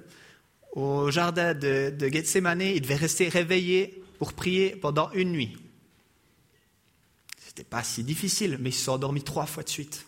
au 0.72 1.12
jardin 1.12 1.54
de, 1.54 1.94
Gethsemane, 2.00 2.62
il 2.62 2.82
devait 2.82 2.96
rester 2.96 3.30
réveillé 3.30 4.04
pour 4.18 4.34
prier 4.34 4.76
pendant 4.76 5.12
une 5.12 5.32
nuit. 5.32 5.58
C'était 7.46 7.64
pas 7.64 7.84
si 7.84 8.04
difficile, 8.04 8.58
mais 8.60 8.70
ils 8.70 8.74
se 8.74 8.86
sont 8.86 8.94
endormis 8.94 9.24
trois 9.24 9.46
fois 9.46 9.64
de 9.64 9.70
suite. 9.70 10.06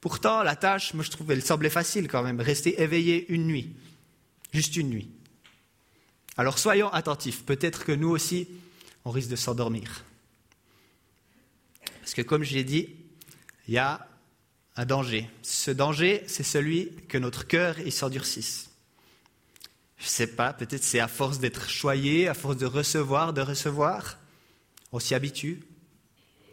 Pourtant, 0.00 0.42
la 0.42 0.56
tâche, 0.56 0.94
moi 0.94 1.04
je 1.04 1.10
trouvais, 1.10 1.34
elle 1.34 1.42
semblait 1.42 1.70
facile 1.70 2.08
quand 2.08 2.22
même, 2.22 2.40
rester 2.40 2.82
éveillé 2.82 3.26
une 3.32 3.46
nuit, 3.46 3.74
juste 4.52 4.76
une 4.76 4.90
nuit. 4.90 5.10
Alors 6.36 6.58
soyons 6.58 6.92
attentifs, 6.92 7.44
peut-être 7.44 7.84
que 7.84 7.92
nous 7.92 8.10
aussi, 8.10 8.48
on 9.04 9.10
risque 9.10 9.30
de 9.30 9.36
s'endormir. 9.36 10.04
Parce 12.00 12.14
que 12.14 12.22
comme 12.22 12.42
je 12.42 12.54
l'ai 12.54 12.64
dit, 12.64 12.94
il 13.68 13.74
y 13.74 13.78
a 13.78 14.06
un 14.76 14.84
danger. 14.84 15.28
Ce 15.42 15.70
danger, 15.70 16.22
c'est 16.26 16.42
celui 16.42 16.92
que 17.08 17.18
notre 17.18 17.46
cœur 17.46 17.78
il 17.80 17.92
s'endurcisse. 17.92 18.70
Je 19.98 20.04
ne 20.04 20.08
sais 20.08 20.26
pas, 20.26 20.52
peut-être 20.52 20.84
c'est 20.84 21.00
à 21.00 21.08
force 21.08 21.38
d'être 21.38 21.70
choyé, 21.70 22.28
à 22.28 22.34
force 22.34 22.58
de 22.58 22.66
recevoir, 22.66 23.32
de 23.32 23.40
recevoir, 23.40 24.18
on 24.92 24.98
s'y 24.98 25.14
habitue. 25.14 25.62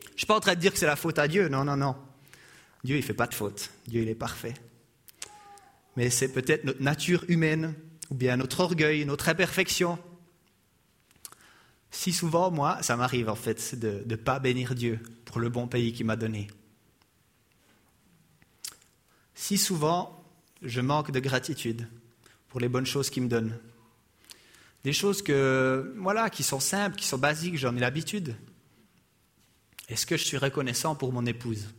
Je 0.05 0.11
ne 0.13 0.17
suis 0.17 0.27
pas 0.27 0.35
en 0.35 0.39
train 0.39 0.55
de 0.55 0.59
dire 0.59 0.71
que 0.71 0.79
c'est 0.79 0.85
la 0.85 0.95
faute 0.95 1.19
à 1.19 1.27
Dieu, 1.27 1.49
non, 1.49 1.65
non, 1.65 1.75
non. 1.75 1.95
Dieu, 2.83 2.95
il 2.95 2.99
ne 2.99 3.05
fait 3.05 3.13
pas 3.13 3.27
de 3.27 3.33
faute. 3.33 3.71
Dieu, 3.87 4.01
il 4.01 4.09
est 4.09 4.15
parfait. 4.15 4.53
Mais 5.95 6.09
c'est 6.09 6.29
peut-être 6.29 6.63
notre 6.63 6.81
nature 6.81 7.25
humaine, 7.27 7.75
ou 8.13 8.15
bien 8.15 8.37
notre 8.37 8.59
orgueil, 8.59 9.05
notre 9.05 9.27
imperfection. 9.27 9.97
Si 11.89 12.13
souvent, 12.13 12.51
moi, 12.51 12.77
ça 12.83 12.95
m'arrive 12.95 13.27
en 13.27 13.35
fait 13.35 13.73
de 13.73 14.03
ne 14.05 14.15
pas 14.15 14.37
bénir 14.37 14.75
Dieu 14.75 14.99
pour 15.25 15.39
le 15.39 15.49
bon 15.49 15.67
pays 15.67 15.93
qu'il 15.93 16.05
m'a 16.05 16.15
donné. 16.15 16.47
Si 19.33 19.57
souvent, 19.57 20.23
je 20.61 20.79
manque 20.79 21.09
de 21.09 21.19
gratitude 21.19 21.87
pour 22.49 22.59
les 22.59 22.69
bonnes 22.69 22.85
choses 22.85 23.09
qu'il 23.09 23.23
me 23.23 23.29
donne. 23.29 23.57
Des 24.83 24.93
choses 24.93 25.23
que, 25.23 25.95
voilà, 25.97 26.29
qui 26.29 26.43
sont 26.43 26.59
simples, 26.59 26.97
qui 26.97 27.07
sont 27.07 27.17
basiques, 27.17 27.57
j'en 27.57 27.75
ai 27.75 27.79
l'habitude. 27.79 28.35
Est-ce 29.89 30.05
que 30.05 30.17
je 30.17 30.23
suis 30.23 30.37
reconnaissant 30.37 30.93
pour 30.93 31.11
mon 31.13 31.25
épouse? 31.25 31.73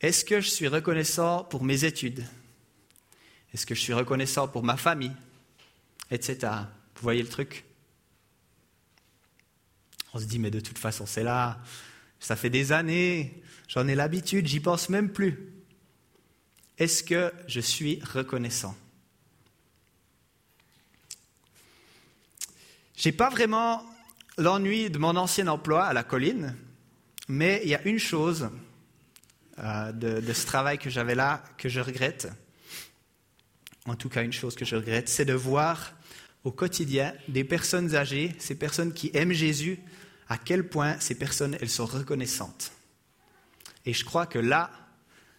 Est-ce 0.00 0.24
que 0.24 0.40
je 0.40 0.48
suis 0.48 0.68
reconnaissant 0.68 1.44
pour 1.44 1.64
mes 1.64 1.84
études? 1.84 2.24
Est-ce 3.54 3.66
que 3.66 3.74
je 3.74 3.80
suis 3.80 3.94
reconnaissant 3.94 4.48
pour 4.48 4.64
ma 4.64 4.76
famille 4.76 5.14
Etc. 6.10 6.38
Vous 6.96 7.02
voyez 7.02 7.22
le 7.22 7.28
truc? 7.28 7.64
On 10.12 10.18
se 10.18 10.24
dit, 10.24 10.40
mais 10.40 10.50
de 10.50 10.60
toute 10.60 10.78
façon, 10.78 11.06
c'est 11.06 11.22
là. 11.22 11.60
Ça 12.18 12.36
fait 12.36 12.50
des 12.50 12.72
années, 12.72 13.42
j'en 13.68 13.86
ai 13.86 13.94
l'habitude, 13.94 14.46
j'y 14.46 14.60
pense 14.60 14.88
même 14.88 15.12
plus. 15.12 15.52
Est-ce 16.78 17.04
que 17.04 17.32
je 17.46 17.60
suis 17.60 18.00
reconnaissant? 18.02 18.76
Je 22.96 23.08
n'ai 23.08 23.12
pas 23.12 23.28
vraiment 23.28 23.84
l'ennui 24.36 24.90
de 24.90 24.98
mon 24.98 25.16
ancien 25.16 25.46
emploi 25.46 25.84
à 25.84 25.92
la 25.92 26.02
colline, 26.02 26.56
mais 27.28 27.60
il 27.62 27.70
y 27.70 27.74
a 27.74 27.82
une 27.82 27.98
chose 27.98 28.50
euh, 29.58 29.92
de, 29.92 30.32
ce 30.32 30.46
travail 30.46 30.78
que 30.78 30.90
j'avais 30.90 31.14
là 31.14 31.44
que 31.56 31.68
je 31.68 31.80
regrette. 31.80 32.28
En 33.86 33.96
tout 33.96 34.08
cas, 34.08 34.22
une 34.22 34.32
chose 34.32 34.54
que 34.54 34.64
je 34.64 34.76
regrette, 34.76 35.08
c'est 35.08 35.24
de 35.24 35.34
voir 35.34 35.92
au 36.44 36.52
quotidien 36.52 37.14
des 37.28 37.44
personnes 37.44 37.94
âgées, 37.94 38.34
ces 38.38 38.54
personnes 38.54 38.92
qui 38.92 39.10
aiment 39.14 39.32
Jésus, 39.32 39.78
à 40.28 40.38
quel 40.38 40.68
point 40.68 40.98
ces 41.00 41.14
personnes, 41.14 41.56
elles 41.60 41.70
sont 41.70 41.86
reconnaissantes. 41.86 42.72
Et 43.86 43.92
je 43.92 44.04
crois 44.04 44.26
que 44.26 44.38
là, 44.38 44.70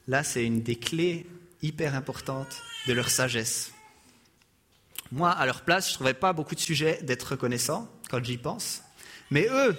là, 0.08 0.24
c'est 0.24 0.46
une 0.46 0.62
des 0.62 0.76
clés 0.76 1.26
hyper 1.62 1.96
importantes 1.96 2.62
de 2.88 2.94
leur 2.94 3.10
sagesse. 3.10 3.72
Moi, 5.12 5.32
à 5.32 5.46
leur 5.46 5.64
place, 5.64 5.88
je 5.88 5.92
ne 5.92 5.96
trouvais 5.96 6.14
pas 6.14 6.34
beaucoup 6.34 6.56
de 6.56 6.60
sujets 6.60 7.00
d'être 7.04 7.32
reconnaissant 7.32 7.92
quand 8.10 8.24
j'y 8.24 8.38
pense. 8.38 8.84
Mais 9.32 9.48
eux, 9.50 9.76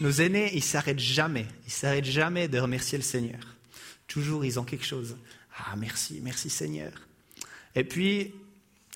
nos 0.00 0.10
aînés, 0.10 0.50
ils 0.54 0.62
s'arrêtent 0.62 0.98
jamais. 0.98 1.46
Ils 1.66 1.72
s'arrêtent 1.72 2.04
jamais 2.04 2.48
de 2.48 2.58
remercier 2.58 2.98
le 2.98 3.04
Seigneur. 3.04 3.40
Toujours, 4.06 4.44
ils 4.44 4.60
ont 4.60 4.64
quelque 4.64 4.84
chose. 4.84 5.16
Ah, 5.56 5.74
merci, 5.76 6.20
merci 6.22 6.50
Seigneur. 6.50 6.92
Et 7.74 7.84
puis, 7.84 8.34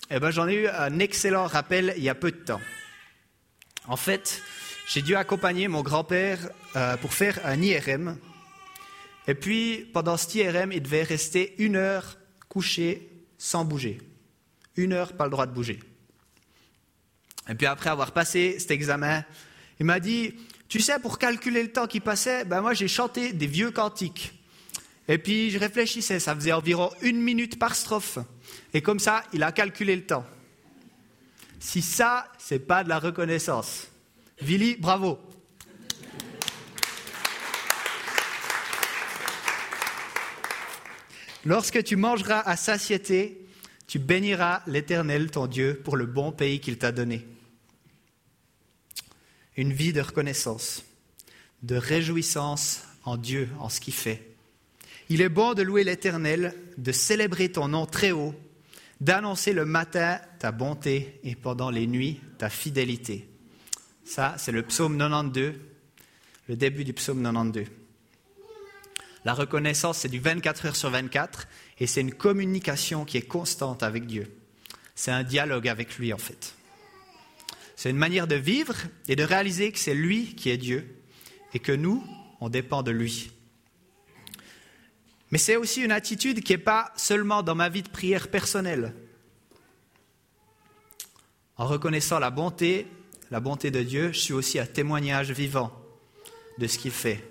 eh 0.09 0.19
ben, 0.19 0.31
j'en 0.31 0.47
ai 0.47 0.55
eu 0.55 0.67
un 0.67 0.99
excellent 0.99 1.47
rappel 1.47 1.93
il 1.97 2.03
y 2.03 2.09
a 2.09 2.15
peu 2.15 2.31
de 2.31 2.37
temps. 2.37 2.61
En 3.87 3.97
fait, 3.97 4.41
j'ai 4.87 5.01
dû 5.01 5.15
accompagner 5.15 5.67
mon 5.67 5.81
grand-père 5.81 6.39
euh, 6.75 6.97
pour 6.97 7.13
faire 7.13 7.39
un 7.45 7.61
IRM. 7.61 8.17
Et 9.27 9.35
puis, 9.35 9.89
pendant 9.93 10.17
cet 10.17 10.35
IRM, 10.35 10.71
il 10.71 10.81
devait 10.81 11.03
rester 11.03 11.55
une 11.57 11.75
heure 11.75 12.17
couché 12.47 13.09
sans 13.37 13.65
bouger. 13.65 13.99
Une 14.75 14.93
heure, 14.93 15.13
pas 15.13 15.25
le 15.25 15.31
droit 15.31 15.45
de 15.45 15.53
bouger. 15.53 15.79
Et 17.49 17.55
puis 17.55 17.65
après 17.65 17.89
avoir 17.89 18.11
passé 18.11 18.57
cet 18.59 18.71
examen, 18.71 19.25
il 19.79 19.85
m'a 19.85 19.99
dit, 19.99 20.33
tu 20.67 20.79
sais, 20.79 20.99
pour 20.99 21.17
calculer 21.17 21.63
le 21.63 21.71
temps 21.71 21.87
qui 21.87 21.99
passait, 21.99 22.45
ben 22.45 22.61
moi 22.61 22.73
j'ai 22.73 22.87
chanté 22.87 23.33
des 23.33 23.47
vieux 23.47 23.71
cantiques. 23.71 24.33
Et 25.07 25.17
puis 25.17 25.49
je 25.49 25.57
réfléchissais, 25.57 26.19
ça 26.19 26.35
faisait 26.35 26.51
environ 26.51 26.91
une 27.01 27.19
minute 27.19 27.57
par 27.57 27.73
strophe. 27.73 28.19
Et 28.73 28.81
comme 28.81 28.99
ça, 28.99 29.23
il 29.33 29.43
a 29.43 29.51
calculé 29.51 29.95
le 29.95 30.05
temps. 30.05 30.25
Si 31.59 31.81
ça, 31.81 32.31
c'est 32.37 32.59
pas 32.59 32.83
de 32.83 32.89
la 32.89 32.99
reconnaissance. 32.99 33.87
Vili, 34.41 34.75
bravo. 34.77 35.19
Lorsque 41.45 41.83
tu 41.83 41.95
mangeras 41.95 42.41
à 42.41 42.55
satiété, 42.55 43.45
tu 43.87 43.97
béniras 43.99 44.61
l'Éternel, 44.67 45.31
ton 45.31 45.47
Dieu, 45.47 45.81
pour 45.83 45.97
le 45.97 46.05
bon 46.05 46.31
pays 46.31 46.59
qu'il 46.59 46.77
t'a 46.77 46.91
donné 46.91 47.25
une 49.59 49.73
vie 49.73 49.91
de 49.91 49.99
reconnaissance, 49.99 50.85
de 51.63 51.75
réjouissance 51.75 52.83
en 53.03 53.17
Dieu, 53.17 53.49
en 53.59 53.67
ce 53.67 53.81
qu'il 53.81 53.93
fait. 53.93 54.25
Il 55.09 55.21
est 55.21 55.27
bon 55.27 55.53
de 55.53 55.63
louer 55.63 55.83
l'Éternel, 55.83 56.55
de 56.77 56.93
célébrer 56.93 57.51
ton 57.51 57.67
nom 57.67 57.85
très 57.85 58.11
haut, 58.11 58.33
d'annoncer 58.99 59.53
le 59.53 59.65
matin 59.65 60.19
ta 60.39 60.51
bonté 60.51 61.19
et 61.23 61.35
pendant 61.35 61.69
les 61.69 61.87
nuits 61.87 62.19
ta 62.37 62.49
fidélité. 62.49 63.29
Ça, 64.03 64.35
c'est 64.37 64.51
le 64.51 64.63
psaume 64.63 64.97
92, 64.97 65.53
le 66.47 66.55
début 66.55 66.83
du 66.83 66.93
psaume 66.93 67.21
92. 67.21 67.65
La 69.25 69.33
reconnaissance, 69.33 69.99
c'est 69.99 70.09
du 70.09 70.19
24 70.19 70.65
heures 70.67 70.75
sur 70.75 70.89
24 70.89 71.47
et 71.79 71.87
c'est 71.87 72.01
une 72.01 72.13
communication 72.13 73.05
qui 73.05 73.17
est 73.17 73.27
constante 73.27 73.83
avec 73.83 74.05
Dieu. 74.05 74.33
C'est 74.95 75.11
un 75.11 75.23
dialogue 75.23 75.67
avec 75.67 75.97
lui, 75.97 76.13
en 76.13 76.17
fait. 76.17 76.55
C'est 77.75 77.89
une 77.89 77.97
manière 77.97 78.27
de 78.27 78.35
vivre 78.35 78.75
et 79.07 79.15
de 79.15 79.23
réaliser 79.23 79.71
que 79.71 79.79
c'est 79.79 79.93
lui 79.93 80.35
qui 80.35 80.49
est 80.49 80.57
Dieu 80.57 81.01
et 81.53 81.59
que 81.59 81.71
nous, 81.71 82.03
on 82.41 82.49
dépend 82.49 82.83
de 82.83 82.91
lui. 82.91 83.31
Mais 85.31 85.37
c'est 85.37 85.55
aussi 85.55 85.81
une 85.81 85.91
attitude 85.91 86.43
qui 86.43 86.53
n'est 86.53 86.57
pas 86.57 86.91
seulement 86.95 87.43
dans 87.43 87.55
ma 87.55 87.69
vie 87.69 87.83
de 87.83 87.89
prière 87.89 88.29
personnelle. 88.29 88.93
En 91.57 91.67
reconnaissant 91.67 92.19
la 92.19 92.31
bonté, 92.31 92.87
la 93.31 93.39
bonté 93.39 93.69
de 93.69 93.83
Dieu, 93.83 94.11
je 94.11 94.19
suis 94.19 94.33
aussi 94.33 94.59
un 94.59 94.65
témoignage 94.65 95.31
vivant 95.31 95.71
de 96.57 96.67
ce 96.67 96.77
qu'il 96.77 96.91
fait, 96.91 97.23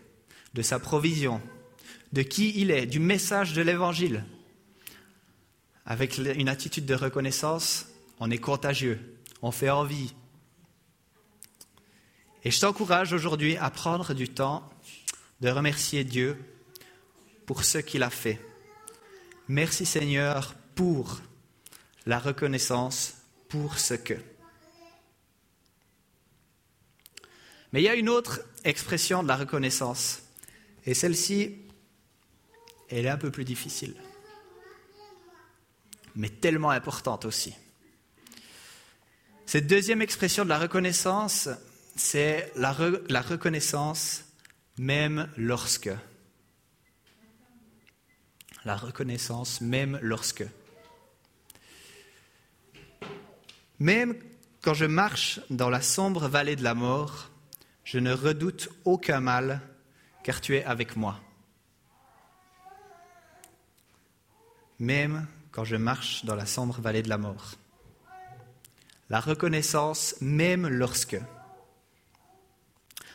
de 0.54 0.62
sa 0.62 0.78
provision, 0.78 1.40
de 2.12 2.22
qui 2.22 2.52
il 2.60 2.70
est, 2.70 2.86
du 2.86 3.00
message 3.00 3.52
de 3.52 3.62
l'Évangile. 3.62 4.24
Avec 5.86 6.18
une 6.18 6.48
attitude 6.48 6.86
de 6.86 6.94
reconnaissance, 6.94 7.86
on 8.20 8.30
est 8.30 8.38
contagieux, 8.38 9.00
on 9.42 9.50
fait 9.50 9.70
envie, 9.70 10.12
et 12.44 12.50
je 12.50 12.60
t'encourage 12.60 13.12
aujourd'hui 13.12 13.56
à 13.56 13.70
prendre 13.70 14.14
du 14.14 14.28
temps 14.28 14.68
de 15.40 15.50
remercier 15.50 16.04
Dieu 16.04 16.38
pour 17.48 17.64
ce 17.64 17.78
qu'il 17.78 18.02
a 18.02 18.10
fait. 18.10 18.38
Merci 19.48 19.86
Seigneur 19.86 20.54
pour 20.74 21.22
la 22.04 22.18
reconnaissance, 22.18 23.14
pour 23.48 23.78
ce 23.78 23.94
que. 23.94 24.12
Mais 27.72 27.80
il 27.80 27.84
y 27.84 27.88
a 27.88 27.94
une 27.94 28.10
autre 28.10 28.42
expression 28.64 29.22
de 29.22 29.28
la 29.28 29.36
reconnaissance. 29.36 30.24
Et 30.84 30.92
celle-ci, 30.92 31.56
elle 32.90 33.06
est 33.06 33.08
un 33.08 33.16
peu 33.16 33.30
plus 33.30 33.46
difficile. 33.46 33.96
Mais 36.16 36.28
tellement 36.28 36.70
importante 36.70 37.24
aussi. 37.24 37.54
Cette 39.46 39.66
deuxième 39.66 40.02
expression 40.02 40.44
de 40.44 40.50
la 40.50 40.58
reconnaissance, 40.58 41.48
c'est 41.96 42.52
la, 42.56 42.72
reconnaissance 42.72 44.24
même 44.76 45.30
lorsque. 45.38 45.88
La 48.68 48.76
reconnaissance 48.76 49.62
même 49.62 49.98
lorsque. 50.02 50.44
Même 53.78 54.14
quand 54.60 54.74
je 54.74 54.84
marche 54.84 55.40
dans 55.48 55.70
la 55.70 55.80
sombre 55.80 56.28
vallée 56.28 56.54
de 56.54 56.62
la 56.62 56.74
mort, 56.74 57.30
je 57.82 57.98
ne 57.98 58.12
redoute 58.12 58.68
aucun 58.84 59.20
mal, 59.20 59.62
car 60.22 60.42
tu 60.42 60.54
es 60.54 60.64
avec 60.64 60.96
moi. 60.96 61.18
Même 64.78 65.26
quand 65.50 65.64
je 65.64 65.76
marche 65.76 66.26
dans 66.26 66.34
la 66.34 66.44
sombre 66.44 66.78
vallée 66.78 67.02
de 67.02 67.08
la 67.08 67.16
mort. 67.16 67.52
La 69.08 69.20
reconnaissance 69.20 70.14
même 70.20 70.68
lorsque. 70.68 71.18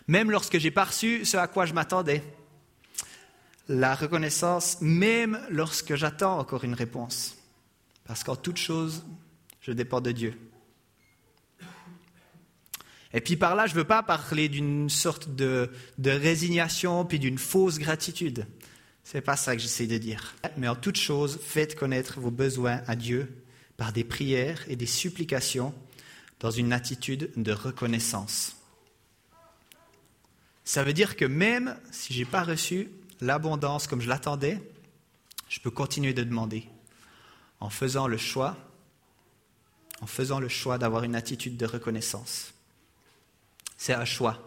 Même 0.07 0.31
lorsque 0.31 0.57
j'ai 0.57 0.71
pas 0.71 0.87
ce 0.87 1.37
à 1.37 1.45
quoi 1.45 1.67
je 1.67 1.75
m'attendais. 1.75 2.23
La 3.69 3.95
reconnaissance 3.95 4.81
même 4.81 5.39
lorsque 5.49 5.95
j'attends 5.95 6.37
encore 6.39 6.63
une 6.63 6.73
réponse. 6.73 7.37
Parce 8.05 8.23
qu'en 8.23 8.35
toute 8.35 8.57
chose, 8.57 9.03
je 9.61 9.71
dépends 9.71 10.01
de 10.01 10.11
Dieu. 10.11 10.37
Et 13.13 13.21
puis 13.21 13.37
par 13.37 13.55
là, 13.55 13.67
je 13.67 13.73
ne 13.73 13.77
veux 13.77 13.83
pas 13.83 14.03
parler 14.03 14.49
d'une 14.49 14.89
sorte 14.89 15.33
de, 15.35 15.69
résignation 16.03 17.05
puis 17.05 17.19
d'une 17.19 17.37
fausse 17.37 17.77
gratitude. 17.77 18.47
Ce 19.03 19.17
n'est 19.17 19.21
pas 19.21 19.37
ça 19.37 19.55
que 19.55 19.61
j'essaie 19.61 19.87
de 19.87 19.97
dire. 19.97 20.35
Mais 20.57 20.67
en 20.67 20.75
toute 20.75 20.97
chose, 20.97 21.39
faites 21.41 21.75
connaître 21.75 22.19
vos 22.19 22.31
besoins 22.31 22.81
à 22.87 22.95
Dieu 22.95 23.43
par 23.77 23.93
des 23.93 24.03
prières 24.03 24.63
et 24.67 24.75
des 24.75 24.85
supplications 24.85 25.73
dans 26.39 26.51
une 26.51 26.73
attitude 26.73 27.31
de 27.37 27.51
reconnaissance. 27.51 28.57
Ça 30.65 30.83
veut 30.83 30.93
dire 30.93 31.15
que 31.15 31.25
même 31.25 31.77
si 31.91 32.13
je 32.13 32.19
n'ai 32.19 32.25
pas 32.25 32.43
reçu 32.43 32.89
l'abondance 33.25 33.87
comme 33.87 34.01
je 34.01 34.09
l'attendais, 34.09 34.61
je 35.49 35.59
peux 35.59 35.71
continuer 35.71 36.13
de 36.13 36.23
demander 36.23 36.67
en 37.59 37.69
faisant 37.69 38.07
le 38.07 38.17
choix, 38.17 38.57
en 40.01 40.07
faisant 40.07 40.39
le 40.39 40.49
choix 40.49 40.77
d'avoir 40.77 41.03
une 41.03 41.15
attitude 41.15 41.57
de 41.57 41.65
reconnaissance. 41.65 42.53
C'est 43.77 43.93
un 43.93 44.05
choix. 44.05 44.39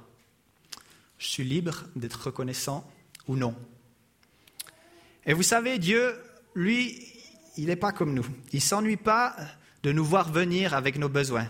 Je 1.18 1.26
suis 1.26 1.44
libre 1.44 1.84
d'être 1.94 2.26
reconnaissant 2.26 2.90
ou 3.26 3.36
non. 3.36 3.54
Et 5.24 5.32
vous 5.32 5.42
savez, 5.42 5.78
Dieu, 5.78 6.14
lui, 6.54 7.02
il 7.56 7.66
n'est 7.66 7.76
pas 7.76 7.92
comme 7.92 8.14
nous. 8.14 8.26
Il 8.52 8.56
ne 8.56 8.60
s'ennuie 8.60 8.96
pas 8.96 9.34
de 9.82 9.92
nous 9.92 10.04
voir 10.04 10.30
venir 10.30 10.74
avec 10.74 10.98
nos 10.98 11.08
besoins. 11.08 11.48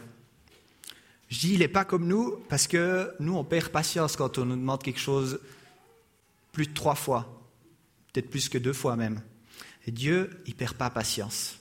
Je 1.29 1.41
dis 1.41 1.55
il 1.55 1.59
n'est 1.59 1.69
pas 1.69 1.85
comme 1.85 2.07
nous 2.07 2.37
parce 2.49 2.69
que 2.69 3.13
nous, 3.19 3.37
on 3.37 3.45
perd 3.45 3.71
patience 3.71 4.17
quand 4.17 4.39
on 4.39 4.45
nous 4.45 4.57
demande 4.57 4.83
quelque 4.83 5.01
chose 5.01 5.41
plus 6.57 6.69
de 6.69 6.73
trois 6.73 6.95
fois, 6.95 7.39
peut-être 8.11 8.31
plus 8.31 8.49
que 8.49 8.57
deux 8.57 8.73
fois 8.73 8.97
même. 8.97 9.21
Et 9.87 9.91
Dieu, 9.91 10.43
il 10.47 10.55
ne 10.55 10.57
perd 10.57 10.73
pas 10.73 10.89
patience. 10.89 11.59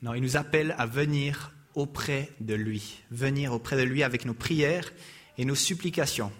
Non, 0.00 0.14
il 0.14 0.22
nous 0.22 0.38
appelle 0.38 0.74
à 0.78 0.86
venir 0.86 1.52
auprès 1.74 2.32
de 2.40 2.54
lui, 2.54 3.02
venir 3.10 3.52
auprès 3.52 3.76
de 3.76 3.82
lui 3.82 4.02
avec 4.02 4.24
nos 4.24 4.32
prières 4.32 4.90
et 5.36 5.44
nos 5.44 5.54
supplications. 5.54 6.32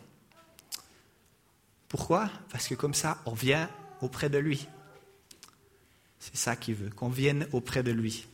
Pourquoi? 1.90 2.30
Parce 2.48 2.66
que 2.66 2.74
comme 2.74 2.94
ça, 2.94 3.20
on 3.26 3.34
vient 3.34 3.68
auprès 4.00 4.30
de 4.30 4.38
lui. 4.38 4.66
C'est 6.18 6.36
ça 6.36 6.56
qu'il 6.56 6.76
veut, 6.76 6.88
qu'on 6.88 7.10
vienne 7.10 7.46
auprès 7.52 7.82
de 7.82 7.92
lui. 7.92 8.26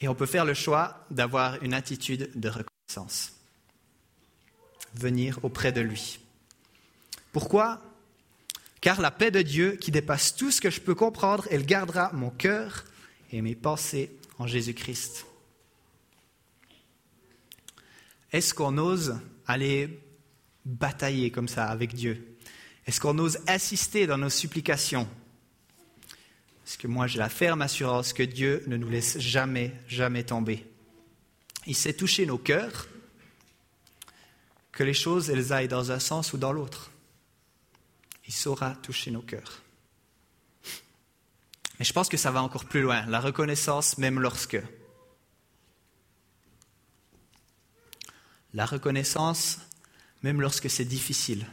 Et 0.00 0.08
on 0.08 0.14
peut 0.14 0.24
faire 0.24 0.46
le 0.46 0.54
choix 0.54 1.04
d'avoir 1.10 1.62
une 1.62 1.74
attitude 1.74 2.30
de 2.34 2.48
reconnaissance. 2.48 3.34
Venir 4.94 5.38
auprès 5.42 5.72
de 5.72 5.82
lui. 5.82 6.21
Pourquoi? 7.32 7.82
Car 8.80 9.00
la 9.00 9.10
paix 9.10 9.30
de 9.30 9.42
Dieu, 9.42 9.76
qui 9.80 9.90
dépasse 9.90 10.36
tout 10.36 10.50
ce 10.50 10.60
que 10.60 10.70
je 10.70 10.80
peux 10.80 10.94
comprendre, 10.94 11.46
elle 11.50 11.64
gardera 11.64 12.12
mon 12.12 12.30
cœur 12.30 12.84
et 13.32 13.40
mes 13.42 13.54
pensées 13.54 14.10
en 14.38 14.46
Jésus-Christ. 14.46 15.26
Est-ce 18.32 18.54
qu'on 18.54 18.78
ose 18.78 19.18
aller 19.46 20.00
batailler 20.64 21.30
comme 21.30 21.48
ça 21.48 21.66
avec 21.66 21.94
Dieu? 21.94 22.36
Est-ce 22.86 23.00
qu'on 23.00 23.18
ose 23.18 23.38
assister 23.46 24.06
dans 24.06 24.18
nos 24.18 24.30
supplications? 24.30 25.08
Parce 26.64 26.76
que 26.76 26.86
moi 26.86 27.06
j'ai 27.06 27.18
la 27.18 27.28
ferme 27.28 27.62
assurance 27.62 28.12
que 28.12 28.22
Dieu 28.22 28.64
ne 28.66 28.76
nous 28.76 28.88
laisse 28.88 29.18
jamais, 29.18 29.74
jamais 29.88 30.24
tomber? 30.24 30.66
Il 31.66 31.76
sait 31.76 31.92
toucher 31.92 32.26
nos 32.26 32.38
cœurs, 32.38 32.88
que 34.72 34.82
les 34.82 34.94
choses 34.94 35.28
elles 35.28 35.52
aillent 35.52 35.68
dans 35.68 35.92
un 35.92 35.98
sens 35.98 36.32
ou 36.32 36.38
dans 36.38 36.52
l'autre. 36.52 36.91
Il 38.26 38.32
saura 38.32 38.74
toucher 38.76 39.10
nos 39.10 39.22
cœurs. 39.22 39.62
Mais 41.78 41.84
je 41.84 41.92
pense 41.92 42.08
que 42.08 42.16
ça 42.16 42.30
va 42.30 42.42
encore 42.42 42.64
plus 42.64 42.82
loin, 42.82 43.04
la 43.06 43.20
reconnaissance 43.20 43.98
même 43.98 44.20
lorsque. 44.20 44.58
La 48.54 48.66
reconnaissance 48.66 49.58
même 50.22 50.40
lorsque 50.40 50.70
c'est 50.70 50.84
difficile. 50.84 51.46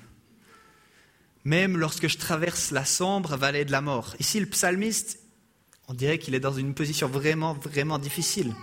Même 1.44 1.78
lorsque 1.78 2.08
je 2.08 2.18
traverse 2.18 2.72
la 2.72 2.86
sombre 2.86 3.38
vallée 3.38 3.66
de 3.66 3.72
la 3.72 3.82
mort. 3.82 4.16
Ici, 4.20 4.40
le 4.40 4.46
psalmiste, 4.46 5.20
on 5.88 5.94
dirait 5.94 6.20
qu'il 6.20 6.36
est 6.36 6.40
dans 6.40 6.54
une 6.54 6.74
position 6.76 7.08
vraiment, 7.08 7.54
vraiment 7.54 7.98
difficile. 7.98 8.54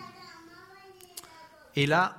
Et 1.74 1.86
là, 1.86 2.16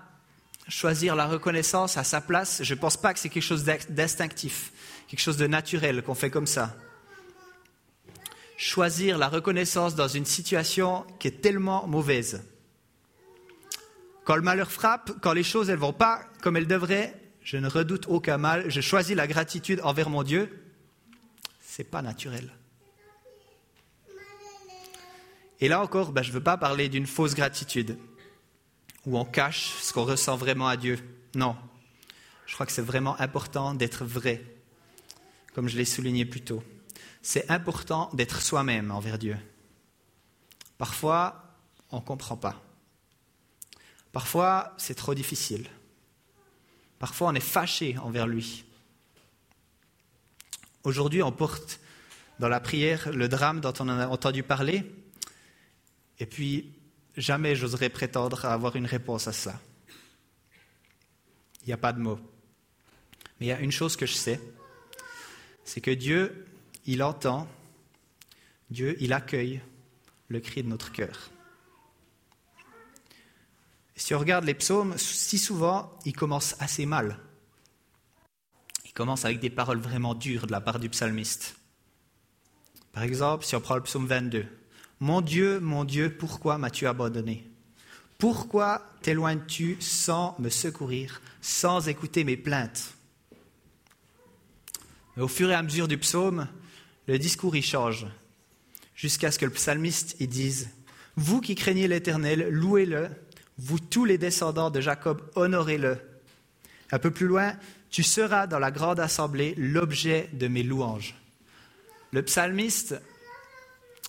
choisir 0.67 1.15
la 1.15 1.27
reconnaissance 1.27 1.97
à 1.97 2.03
sa 2.03 2.21
place, 2.21 2.63
je 2.63 2.73
ne 2.73 2.79
pense 2.79 2.97
pas 2.97 3.13
que 3.13 3.19
c'est 3.19 3.29
quelque 3.29 3.43
chose 3.43 3.63
d'instinctif, 3.63 4.71
quelque 5.07 5.19
chose 5.19 5.37
de 5.37 5.47
naturel 5.47 6.03
qu'on 6.03 6.15
fait 6.15 6.29
comme 6.29 6.47
ça 6.47 6.75
choisir 8.57 9.19
la 9.19 9.29
reconnaissance 9.29 9.95
dans 9.95 10.07
une 10.07 10.25
situation 10.25 11.05
qui 11.19 11.27
est 11.27 11.41
tellement 11.41 11.87
mauvaise. 11.87 12.43
Quand 14.25 14.35
le 14.35 14.41
malheur 14.41 14.71
frappe, 14.71 15.11
quand 15.21 15.31
les 15.31 15.43
choses 15.43 15.69
ne 15.69 15.75
vont 15.75 15.93
pas 15.93 16.21
comme 16.41 16.57
elles 16.57 16.67
devraient, 16.67 17.15
je 17.43 17.55
ne 17.57 17.69
redoute 17.69 18.07
aucun 18.07 18.37
mal, 18.37 18.69
je 18.69 18.81
choisis 18.81 19.15
la 19.15 19.27
gratitude 19.27 19.79
envers 19.83 20.09
mon 20.09 20.23
Dieu. 20.23 20.63
C'est 21.61 21.85
pas 21.85 22.01
naturel. 22.01 22.51
Et 25.61 25.69
là 25.69 25.81
encore, 25.81 26.11
ben, 26.11 26.23
je 26.23 26.29
ne 26.29 26.33
veux 26.33 26.43
pas 26.43 26.57
parler 26.57 26.89
d'une 26.89 27.07
fausse 27.07 27.35
gratitude, 27.35 27.97
où 29.05 29.17
on 29.17 29.25
cache 29.25 29.75
ce 29.81 29.93
qu'on 29.93 30.03
ressent 30.03 30.35
vraiment 30.35 30.67
à 30.67 30.77
Dieu. 30.77 30.99
Non. 31.35 31.55
Je 32.45 32.53
crois 32.53 32.65
que 32.65 32.71
c'est 32.71 32.81
vraiment 32.81 33.19
important 33.21 33.73
d'être 33.73 34.03
vrai, 34.03 34.43
comme 35.57 35.67
je 35.67 35.75
l'ai 35.75 35.85
souligné 35.85 36.23
plus 36.23 36.41
tôt 36.41 36.61
c'est 37.27 37.51
important 37.51 38.09
d'être 38.13 38.41
soi-même 38.41 38.89
envers 38.89 39.17
Dieu. 39.17 39.37
Parfois, 40.77 41.57
on 41.91 41.97
ne 41.97 42.01
comprend 42.01 42.37
pas. 42.37 42.63
Parfois, 44.13 44.73
c'est 44.77 44.95
trop 44.95 45.13
difficile. 45.13 45.67
Parfois, 46.99 47.27
on 47.27 47.35
est 47.35 47.41
fâché 47.41 47.97
envers 47.97 48.27
lui. 48.27 48.63
Aujourd'hui, 50.85 51.21
on 51.21 51.33
porte 51.33 51.81
dans 52.39 52.47
la 52.47 52.61
prière 52.61 53.11
le 53.11 53.27
drame 53.27 53.59
dont 53.59 53.73
on 53.81 53.89
a 53.89 54.07
entendu 54.07 54.41
parler. 54.41 54.89
Et 56.19 56.25
puis, 56.25 56.71
jamais 57.17 57.57
j'oserais 57.57 57.89
prétendre 57.89 58.45
avoir 58.45 58.77
une 58.77 58.85
réponse 58.85 59.27
à 59.27 59.33
cela. 59.33 59.59
Il 61.63 61.67
n'y 61.67 61.73
a 61.73 61.77
pas 61.77 61.91
de 61.91 61.99
mots. 61.99 62.21
Mais 63.41 63.47
il 63.47 63.49
y 63.49 63.51
a 63.51 63.59
une 63.59 63.73
chose 63.73 63.97
que 63.97 64.05
je 64.05 64.13
sais, 64.13 64.39
c'est 65.67 65.81
que 65.81 65.91
Dieu 65.91 66.45
il 66.85 67.03
entend, 67.03 67.47
Dieu, 68.69 68.95
il 69.01 69.11
accueille 69.11 69.61
le 70.29 70.39
cri 70.39 70.63
de 70.63 70.69
notre 70.69 70.93
cœur. 70.93 71.29
Si 73.97 74.15
on 74.15 74.19
regarde 74.19 74.45
les 74.45 74.53
psaumes, 74.53 74.97
si 74.97 75.37
souvent, 75.37 75.91
ils 76.05 76.15
commencent 76.15 76.55
assez 76.59 76.85
mal. 76.85 77.19
Ils 78.85 78.93
commencent 78.93 79.25
avec 79.25 79.41
des 79.41 79.49
paroles 79.49 79.79
vraiment 79.79 80.15
dures 80.15 80.47
de 80.47 80.51
la 80.53 80.61
part 80.61 80.79
du 80.79 80.89
psalmiste. 80.89 81.57
Par 82.93 83.03
exemple, 83.03 83.43
si 83.43 83.55
on 83.55 83.61
prend 83.61 83.75
le 83.75 83.83
psaume 83.83 84.07
22, 84.07 84.45
Mon 85.01 85.21
Dieu, 85.21 85.59
mon 85.59 85.83
Dieu, 85.83 86.15
pourquoi 86.17 86.57
m'as-tu 86.57 86.87
abandonné? 86.87 87.45
Pourquoi 88.17 88.89
t'éloignes-tu 89.01 89.77
sans 89.81 90.35
me 90.39 90.49
secourir, 90.49 91.21
sans 91.41 91.89
écouter 91.89 92.23
mes 92.23 92.37
plaintes? 92.37 92.96
Au 95.17 95.27
fur 95.27 95.49
et 95.49 95.55
à 95.55 95.63
mesure 95.63 95.87
du 95.87 95.97
psaume, 95.97 96.47
le 97.07 97.17
discours 97.17 97.55
y 97.55 97.63
change, 97.63 98.05
jusqu'à 98.95 99.31
ce 99.31 99.39
que 99.39 99.45
le 99.45 99.51
psalmiste 99.51 100.15
y 100.19 100.27
dise 100.27 100.69
Vous 101.15 101.41
qui 101.41 101.55
craignez 101.55 101.87
l'Éternel, 101.87 102.49
louez-le, 102.51 103.09
vous 103.57 103.79
tous 103.79 104.05
les 104.05 104.19
descendants 104.19 104.69
de 104.69 104.79
Jacob, 104.79 105.21
honorez-le. 105.35 105.97
Un 106.91 106.99
peu 106.99 107.09
plus 107.09 107.25
loin, 107.25 107.55
tu 107.89 108.03
seras 108.03 108.45
dans 108.45 108.59
la 108.59 108.69
grande 108.69 108.99
assemblée 108.99 109.55
l'objet 109.57 110.29
de 110.33 110.47
mes 110.47 110.61
louanges. 110.61 111.15
Le 112.11 112.21
psalmiste, 112.21 113.01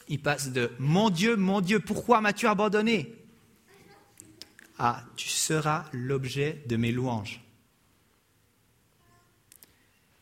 il 0.09 0.21
passe 0.21 0.51
de 0.51 0.71
Mon 0.79 1.09
Dieu, 1.09 1.37
mon 1.37 1.62
Dieu, 1.62 1.81
pourquoi 1.81 2.21
m'as-tu 2.21 2.47
abandonné? 2.47 3.14
à 4.79 5.03
Tu 5.16 5.29
seras 5.29 5.87
l'objet 5.92 6.62
de 6.68 6.77
mes 6.77 6.92
louanges. 6.92 7.40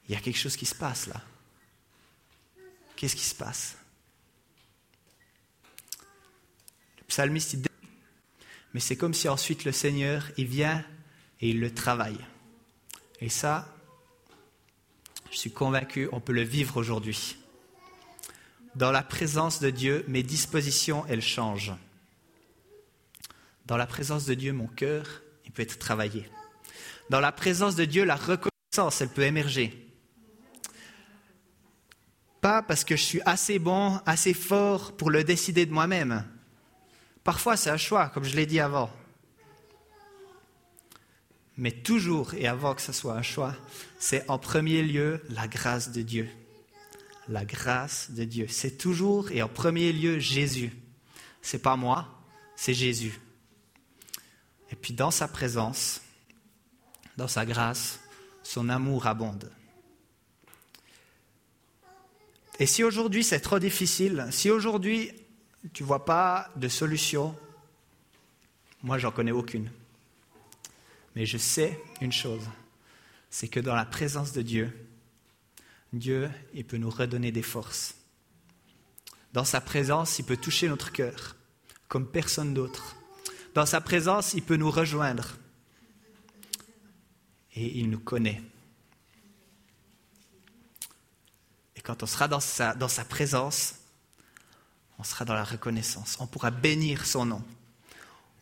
Il 0.08 0.14
y 0.14 0.16
a 0.16 0.20
quelque 0.20 0.38
chose 0.38 0.56
qui 0.56 0.66
se 0.66 0.74
passe 0.74 1.06
là. 1.06 1.20
Qu'est-ce 2.94 3.16
qui 3.16 3.24
se 3.24 3.34
passe? 3.34 3.76
Le 6.98 7.04
psalmiste, 7.06 7.52
il 7.54 7.62
mais 8.76 8.80
c'est 8.80 8.96
comme 8.96 9.14
si 9.14 9.26
ensuite 9.26 9.64
le 9.64 9.72
Seigneur, 9.72 10.30
il 10.36 10.48
vient 10.48 10.84
et 11.40 11.48
il 11.48 11.60
le 11.60 11.72
travaille. 11.72 12.18
Et 13.22 13.30
ça, 13.30 13.74
je 15.30 15.38
suis 15.38 15.50
convaincu, 15.50 16.10
on 16.12 16.20
peut 16.20 16.34
le 16.34 16.42
vivre 16.42 16.76
aujourd'hui. 16.76 17.38
Dans 18.74 18.92
la 18.92 19.02
présence 19.02 19.60
de 19.60 19.70
Dieu, 19.70 20.04
mes 20.08 20.22
dispositions, 20.22 21.06
elles 21.06 21.22
changent. 21.22 21.72
Dans 23.64 23.78
la 23.78 23.86
présence 23.86 24.26
de 24.26 24.34
Dieu, 24.34 24.52
mon 24.52 24.66
cœur, 24.66 25.22
il 25.46 25.52
peut 25.52 25.62
être 25.62 25.78
travaillé. 25.78 26.28
Dans 27.08 27.20
la 27.20 27.32
présence 27.32 27.76
de 27.76 27.86
Dieu, 27.86 28.04
la 28.04 28.16
reconnaissance, 28.16 29.00
elle 29.00 29.08
peut 29.08 29.22
émerger. 29.22 29.85
Parce 32.46 32.84
que 32.84 32.96
je 32.96 33.02
suis 33.02 33.20
assez 33.26 33.58
bon, 33.58 34.00
assez 34.06 34.32
fort 34.32 34.96
pour 34.96 35.10
le 35.10 35.24
décider 35.24 35.66
de 35.66 35.72
moi-même. 35.72 36.24
Parfois, 37.24 37.56
c'est 37.56 37.70
un 37.70 37.76
choix, 37.76 38.08
comme 38.08 38.24
je 38.24 38.36
l'ai 38.36 38.46
dit 38.46 38.60
avant. 38.60 38.90
Mais 41.56 41.72
toujours 41.72 42.34
et 42.34 42.46
avant 42.46 42.74
que 42.74 42.82
ce 42.82 42.92
soit 42.92 43.14
un 43.14 43.22
choix, 43.22 43.54
c'est 43.98 44.28
en 44.30 44.38
premier 44.38 44.82
lieu 44.82 45.22
la 45.30 45.48
grâce 45.48 45.90
de 45.90 46.02
Dieu. 46.02 46.28
La 47.28 47.44
grâce 47.44 48.10
de 48.10 48.22
Dieu. 48.22 48.46
C'est 48.48 48.78
toujours 48.78 49.32
et 49.32 49.42
en 49.42 49.48
premier 49.48 49.92
lieu 49.92 50.20
Jésus. 50.20 50.70
C'est 51.42 51.58
pas 51.58 51.74
moi, 51.74 52.22
c'est 52.54 52.74
Jésus. 52.74 53.18
Et 54.70 54.76
puis 54.76 54.94
dans 54.94 55.10
sa 55.10 55.26
présence, 55.26 56.00
dans 57.16 57.28
sa 57.28 57.44
grâce, 57.44 57.98
son 58.44 58.68
amour 58.68 59.06
abonde. 59.06 59.50
Et 62.58 62.66
si 62.66 62.82
aujourd'hui 62.82 63.22
c'est 63.22 63.40
trop 63.40 63.58
difficile, 63.58 64.26
si 64.30 64.50
aujourd'hui 64.50 65.12
tu 65.72 65.82
ne 65.82 65.88
vois 65.88 66.04
pas 66.04 66.50
de 66.56 66.68
solution, 66.68 67.36
moi 68.82 68.98
j'en 68.98 69.10
connais 69.10 69.32
aucune. 69.32 69.70
Mais 71.14 71.26
je 71.26 71.38
sais 71.38 71.80
une 72.00 72.12
chose, 72.12 72.44
c'est 73.30 73.48
que 73.48 73.60
dans 73.60 73.74
la 73.74 73.86
présence 73.86 74.32
de 74.32 74.42
Dieu, 74.42 74.72
Dieu, 75.92 76.30
il 76.54 76.64
peut 76.64 76.76
nous 76.76 76.90
redonner 76.90 77.32
des 77.32 77.42
forces. 77.42 77.96
Dans 79.32 79.44
sa 79.44 79.60
présence, 79.60 80.18
il 80.18 80.24
peut 80.24 80.36
toucher 80.36 80.68
notre 80.68 80.92
cœur 80.92 81.36
comme 81.88 82.06
personne 82.06 82.54
d'autre. 82.54 82.96
Dans 83.54 83.66
sa 83.66 83.80
présence, 83.80 84.34
il 84.34 84.42
peut 84.42 84.56
nous 84.56 84.70
rejoindre. 84.70 85.36
Et 87.54 87.78
il 87.78 87.88
nous 87.88 88.00
connaît. 88.00 88.42
Et 91.74 91.75
quand 91.86 92.02
on 92.02 92.06
sera 92.06 92.26
dans 92.26 92.40
sa, 92.40 93.04
présence, 93.04 93.76
on 94.98 95.04
sera 95.04 95.24
dans 95.24 95.34
la 95.34 95.44
reconnaissance. 95.44 96.16
On 96.18 96.26
pourra 96.26 96.50
bénir 96.50 97.06
son 97.06 97.24
nom. 97.24 97.42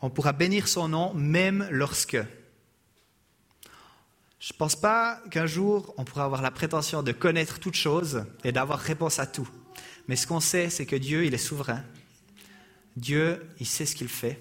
On 0.01 0.09
pourra 0.09 0.33
bénir 0.33 0.67
son 0.67 0.89
nom 0.89 1.13
même 1.13 1.69
lorsque 1.71 2.17
je 4.41 4.53
ne 4.53 4.59
pense 4.59 4.77
pas 4.77 5.21
qu'un 5.31 5.47
jour, 5.47 5.95
on 5.99 6.05
pourra 6.05 6.25
avoir 6.25 6.41
la 6.41 6.51
prétention 6.51 7.03
de 7.03 7.13
connaître 7.13 7.59
toutes 7.59 7.75
choses 7.75 8.25
et 8.45 8.53
d'avoir 8.53 8.79
réponse 8.79 9.19
à 9.19 9.27
tout. 9.27 9.49
Mais 10.09 10.17
ce 10.17 10.27
qu'on 10.27 10.41
sait, 10.41 10.71
c'est 10.71 10.87
que 10.87 10.97
Dieu, 10.97 11.27
il 11.27 11.35
est 11.35 11.39
souverain. 11.39 11.83
Dieu, 12.97 13.47
il 13.61 13.67
sait 13.67 13.87
ce 13.87 13.95
qu'il 13.95 14.09
fait. 14.09 14.41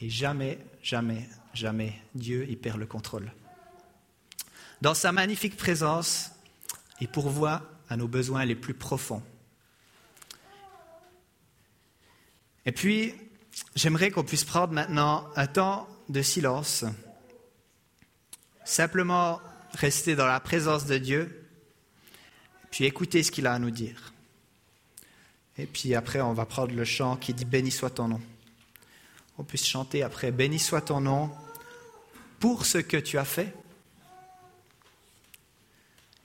Et 0.00 0.08
jamais, 0.08 0.58
jamais, 0.82 1.28
jamais, 1.52 2.00
Dieu, 2.14 2.46
il 2.48 2.58
perd 2.58 2.78
le 2.78 2.86
contrôle. 2.86 3.30
Dans 4.80 4.94
sa 4.94 5.12
magnifique 5.12 5.56
présence, 5.56 6.30
il 7.00 7.08
pourvoit 7.08 7.62
à 7.90 7.96
nos 7.96 8.08
besoins 8.08 8.46
les 8.46 8.54
plus 8.54 8.74
profonds. 8.74 9.22
Et 12.64 12.72
puis, 12.72 13.12
j'aimerais 13.74 14.10
qu'on 14.10 14.24
puisse 14.24 14.44
prendre 14.44 14.72
maintenant 14.72 15.28
un 15.36 15.46
temps 15.46 15.88
de 16.08 16.22
silence 16.22 16.84
Simplement 18.70 19.40
rester 19.72 20.14
dans 20.14 20.28
la 20.28 20.38
présence 20.38 20.86
de 20.86 20.96
Dieu, 20.96 21.48
puis 22.70 22.84
écouter 22.84 23.24
ce 23.24 23.32
qu'il 23.32 23.48
a 23.48 23.54
à 23.54 23.58
nous 23.58 23.72
dire. 23.72 24.12
Et 25.58 25.66
puis 25.66 25.92
après, 25.96 26.20
on 26.20 26.34
va 26.34 26.46
prendre 26.46 26.72
le 26.72 26.84
chant 26.84 27.16
qui 27.16 27.34
dit 27.34 27.44
Béni 27.44 27.72
soit 27.72 27.90
ton 27.90 28.06
nom. 28.06 28.20
On 29.38 29.42
puisse 29.42 29.66
chanter 29.66 30.04
après 30.04 30.30
Béni 30.30 30.60
soit 30.60 30.82
ton 30.82 31.00
nom 31.00 31.32
pour 32.38 32.64
ce 32.64 32.78
que 32.78 32.96
tu 32.96 33.18
as 33.18 33.24
fait. 33.24 33.52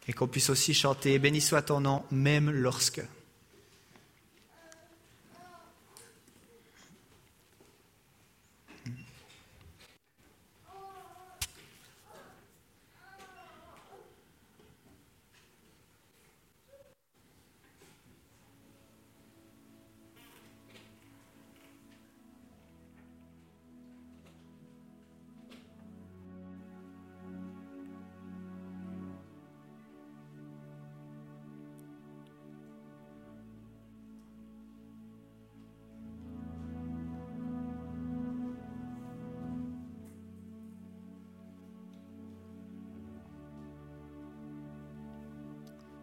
Et 0.08 0.13
qu'on 0.13 0.28
puisse 0.28 0.50
aussi 0.50 0.74
chanter 0.74 1.18
Béni 1.20 1.41
soit 1.41 1.63
ton 1.63 1.80
nom 1.80 2.04
même 2.12 2.50
lorsque. 2.50 3.02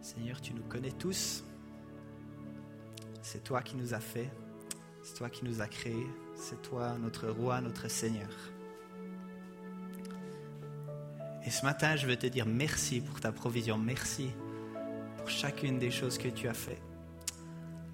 Seigneur, 0.03 0.41
tu 0.41 0.53
nous 0.53 0.63
connais 0.63 0.91
tous. 0.91 1.45
C'est 3.21 3.41
toi 3.41 3.61
qui 3.61 3.77
nous 3.77 3.93
as 3.93 4.01
fait. 4.01 4.29
C'est 5.01 5.15
toi 5.15 5.29
qui 5.29 5.45
nous 5.45 5.61
as 5.61 5.67
créés. 5.67 6.09
C'est 6.35 6.61
toi 6.61 6.97
notre 6.99 7.29
roi, 7.29 7.61
notre 7.61 7.87
Seigneur. 7.87 8.29
Et 11.45 11.49
ce 11.49 11.63
matin, 11.63 11.95
je 11.95 12.05
veux 12.05 12.17
te 12.17 12.27
dire 12.27 12.45
merci 12.45 12.99
pour 12.99 13.21
ta 13.21 13.31
provision. 13.31 13.77
Merci 13.77 14.31
pour 15.17 15.29
chacune 15.29 15.79
des 15.79 15.89
choses 15.89 16.17
que 16.17 16.27
tu 16.27 16.49
as 16.49 16.53
fait. 16.53 16.81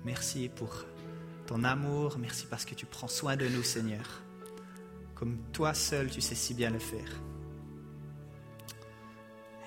Merci 0.04 0.50
pour 0.50 0.86
ton 1.46 1.64
amour. 1.64 2.18
Merci 2.18 2.48
parce 2.50 2.66
que 2.66 2.74
tu 2.74 2.88
prends 2.88 3.08
soin 3.08 3.38
de 3.38 3.48
nous, 3.48 3.62
Seigneur. 3.62 4.24
Comme 5.14 5.38
toi 5.54 5.76
seul, 5.76 6.10
tu 6.10 6.22
sais 6.22 6.34
si 6.34 6.56
bien 6.56 6.72
le 6.72 6.80
faire. 6.80 7.22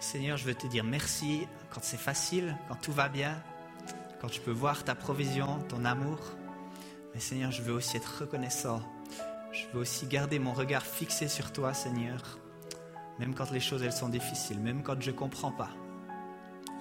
Seigneur, 0.03 0.37
je 0.37 0.45
veux 0.45 0.55
te 0.55 0.67
dire 0.67 0.83
merci 0.83 1.47
quand 1.71 1.81
c'est 1.83 1.97
facile, 1.97 2.57
quand 2.69 2.75
tout 2.75 2.93
va 2.93 3.09
bien, 3.09 3.41
quand 4.21 4.29
tu 4.29 4.41
peux 4.41 4.51
voir 4.51 4.83
ta 4.85 4.97
provision, 4.97 5.61
ton 5.69 5.85
amour. 5.85 6.19
Mais 7.15 7.21
Seigneur, 7.21 7.53
je 7.53 7.63
veux 7.63 7.73
aussi 7.73 7.97
être 7.97 8.23
reconnaissant. 8.23 8.83
Je 9.53 9.65
veux 9.73 9.81
aussi 9.81 10.07
garder 10.07 10.41
mon 10.41 10.53
regard 10.55 10.83
fixé 10.83 11.29
sur 11.29 11.53
toi, 11.53 11.73
Seigneur. 11.73 12.21
Même 13.21 13.33
quand 13.33 13.53
les 13.53 13.61
choses 13.61 13.85
elles 13.85 13.93
sont 13.93 14.09
difficiles, 14.09 14.59
même 14.59 14.83
quand 14.83 15.01
je 15.01 15.13
ne 15.13 15.17
comprends 15.17 15.53
pas, 15.53 15.71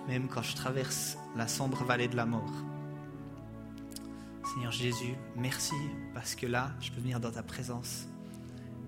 même 0.08 0.28
quand 0.28 0.42
je 0.42 0.56
traverse 0.56 1.16
la 1.36 1.48
sombre 1.48 1.84
vallée 1.84 2.08
de 2.08 2.16
la 2.16 2.26
mort. 2.26 2.52
Seigneur 4.52 4.72
Jésus, 4.72 5.16
merci 5.36 5.76
parce 6.16 6.34
que 6.34 6.48
là, 6.48 6.72
je 6.82 6.92
peux 6.92 7.02
venir 7.02 7.20
dans 7.20 7.32
ta 7.32 7.44
présence. 7.44 8.08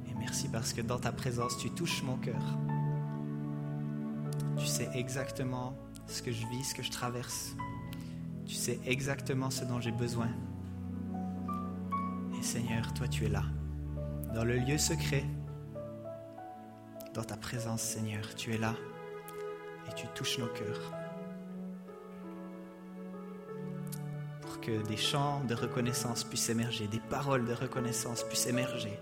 Et 0.10 0.16
merci 0.16 0.50
parce 0.50 0.74
que 0.74 0.82
dans 0.82 1.00
ta 1.00 1.12
présence, 1.12 1.56
tu 1.60 1.70
touches 1.70 2.02
mon 2.02 2.18
cœur. 2.18 2.42
Tu 4.58 4.66
sais 4.66 4.90
exactement 4.94 5.76
ce 6.08 6.22
que 6.22 6.32
je 6.32 6.46
vis, 6.48 6.64
ce 6.64 6.76
que 6.76 6.84
je 6.84 6.92
traverse. 6.92 7.56
Tu 8.46 8.56
sais 8.56 8.80
exactement 8.86 9.50
ce 9.50 9.66
dont 9.66 9.80
j'ai 9.80 9.92
besoin. 9.92 10.30
Et 12.38 12.44
Seigneur, 12.44 12.94
toi 12.94 13.08
tu 13.08 13.26
es 13.26 13.30
là, 13.30 13.44
dans 14.34 14.44
le 14.44 14.58
lieu 14.58 14.78
secret, 14.78 15.24
dans 17.14 17.24
ta 17.24 17.38
présence, 17.38 17.82
Seigneur, 17.82 18.36
tu 18.36 18.54
es 18.54 18.58
là 18.58 18.74
et 19.88 19.94
tu 19.94 20.08
touches 20.16 20.40
nos 20.40 20.48
cœurs. 20.48 20.92
Pour 24.42 24.60
que 24.60 24.86
des 24.88 24.98
chants 24.98 25.44
de 25.44 25.54
reconnaissance 25.54 26.24
puissent 26.24 26.50
émerger, 26.50 26.88
des 26.88 27.00
paroles 27.00 27.46
de 27.46 27.54
reconnaissance 27.54 28.24
puissent 28.24 28.48
émerger. 28.48 29.00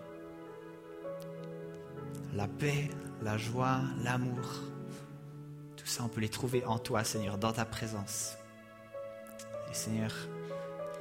La 2.35 2.47
paix, 2.47 2.89
la 3.21 3.37
joie, 3.37 3.79
l'amour, 4.03 4.70
ça, 5.91 6.03
on 6.03 6.07
peut 6.07 6.21
les 6.21 6.29
trouver 6.29 6.65
en 6.65 6.79
toi, 6.79 7.03
Seigneur, 7.03 7.37
dans 7.37 7.51
ta 7.51 7.65
présence. 7.65 8.37
Et 9.69 9.73
Seigneur, 9.73 10.11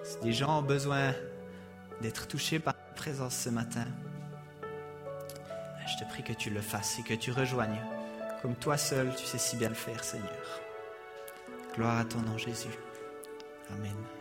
si 0.03 0.19
des 0.19 0.33
gens 0.33 0.59
ont 0.59 0.63
besoin 0.63 1.15
d'être 2.01 2.27
touchés 2.27 2.59
par 2.59 2.75
ta 2.75 2.93
présence 2.95 3.37
ce 3.37 3.51
matin, 3.51 3.87
je 5.87 6.05
te 6.05 6.09
prie 6.09 6.23
que 6.23 6.33
tu 6.33 6.51
le 6.51 6.61
fasses 6.61 6.99
et 6.99 7.03
que 7.03 7.15
tu 7.15 7.31
rejoignes, 7.31 7.81
comme 8.43 8.55
toi 8.57 8.77
seul, 8.77 9.15
tu 9.17 9.25
sais 9.25 9.39
si 9.39 9.57
bien 9.57 9.69
le 9.69 9.75
faire, 9.75 10.03
Seigneur. 10.03 10.61
Gloire 11.75 11.99
à 11.99 12.05
ton 12.05 12.21
nom, 12.21 12.37
Jésus. 12.37 12.69
Amen. 13.71 14.20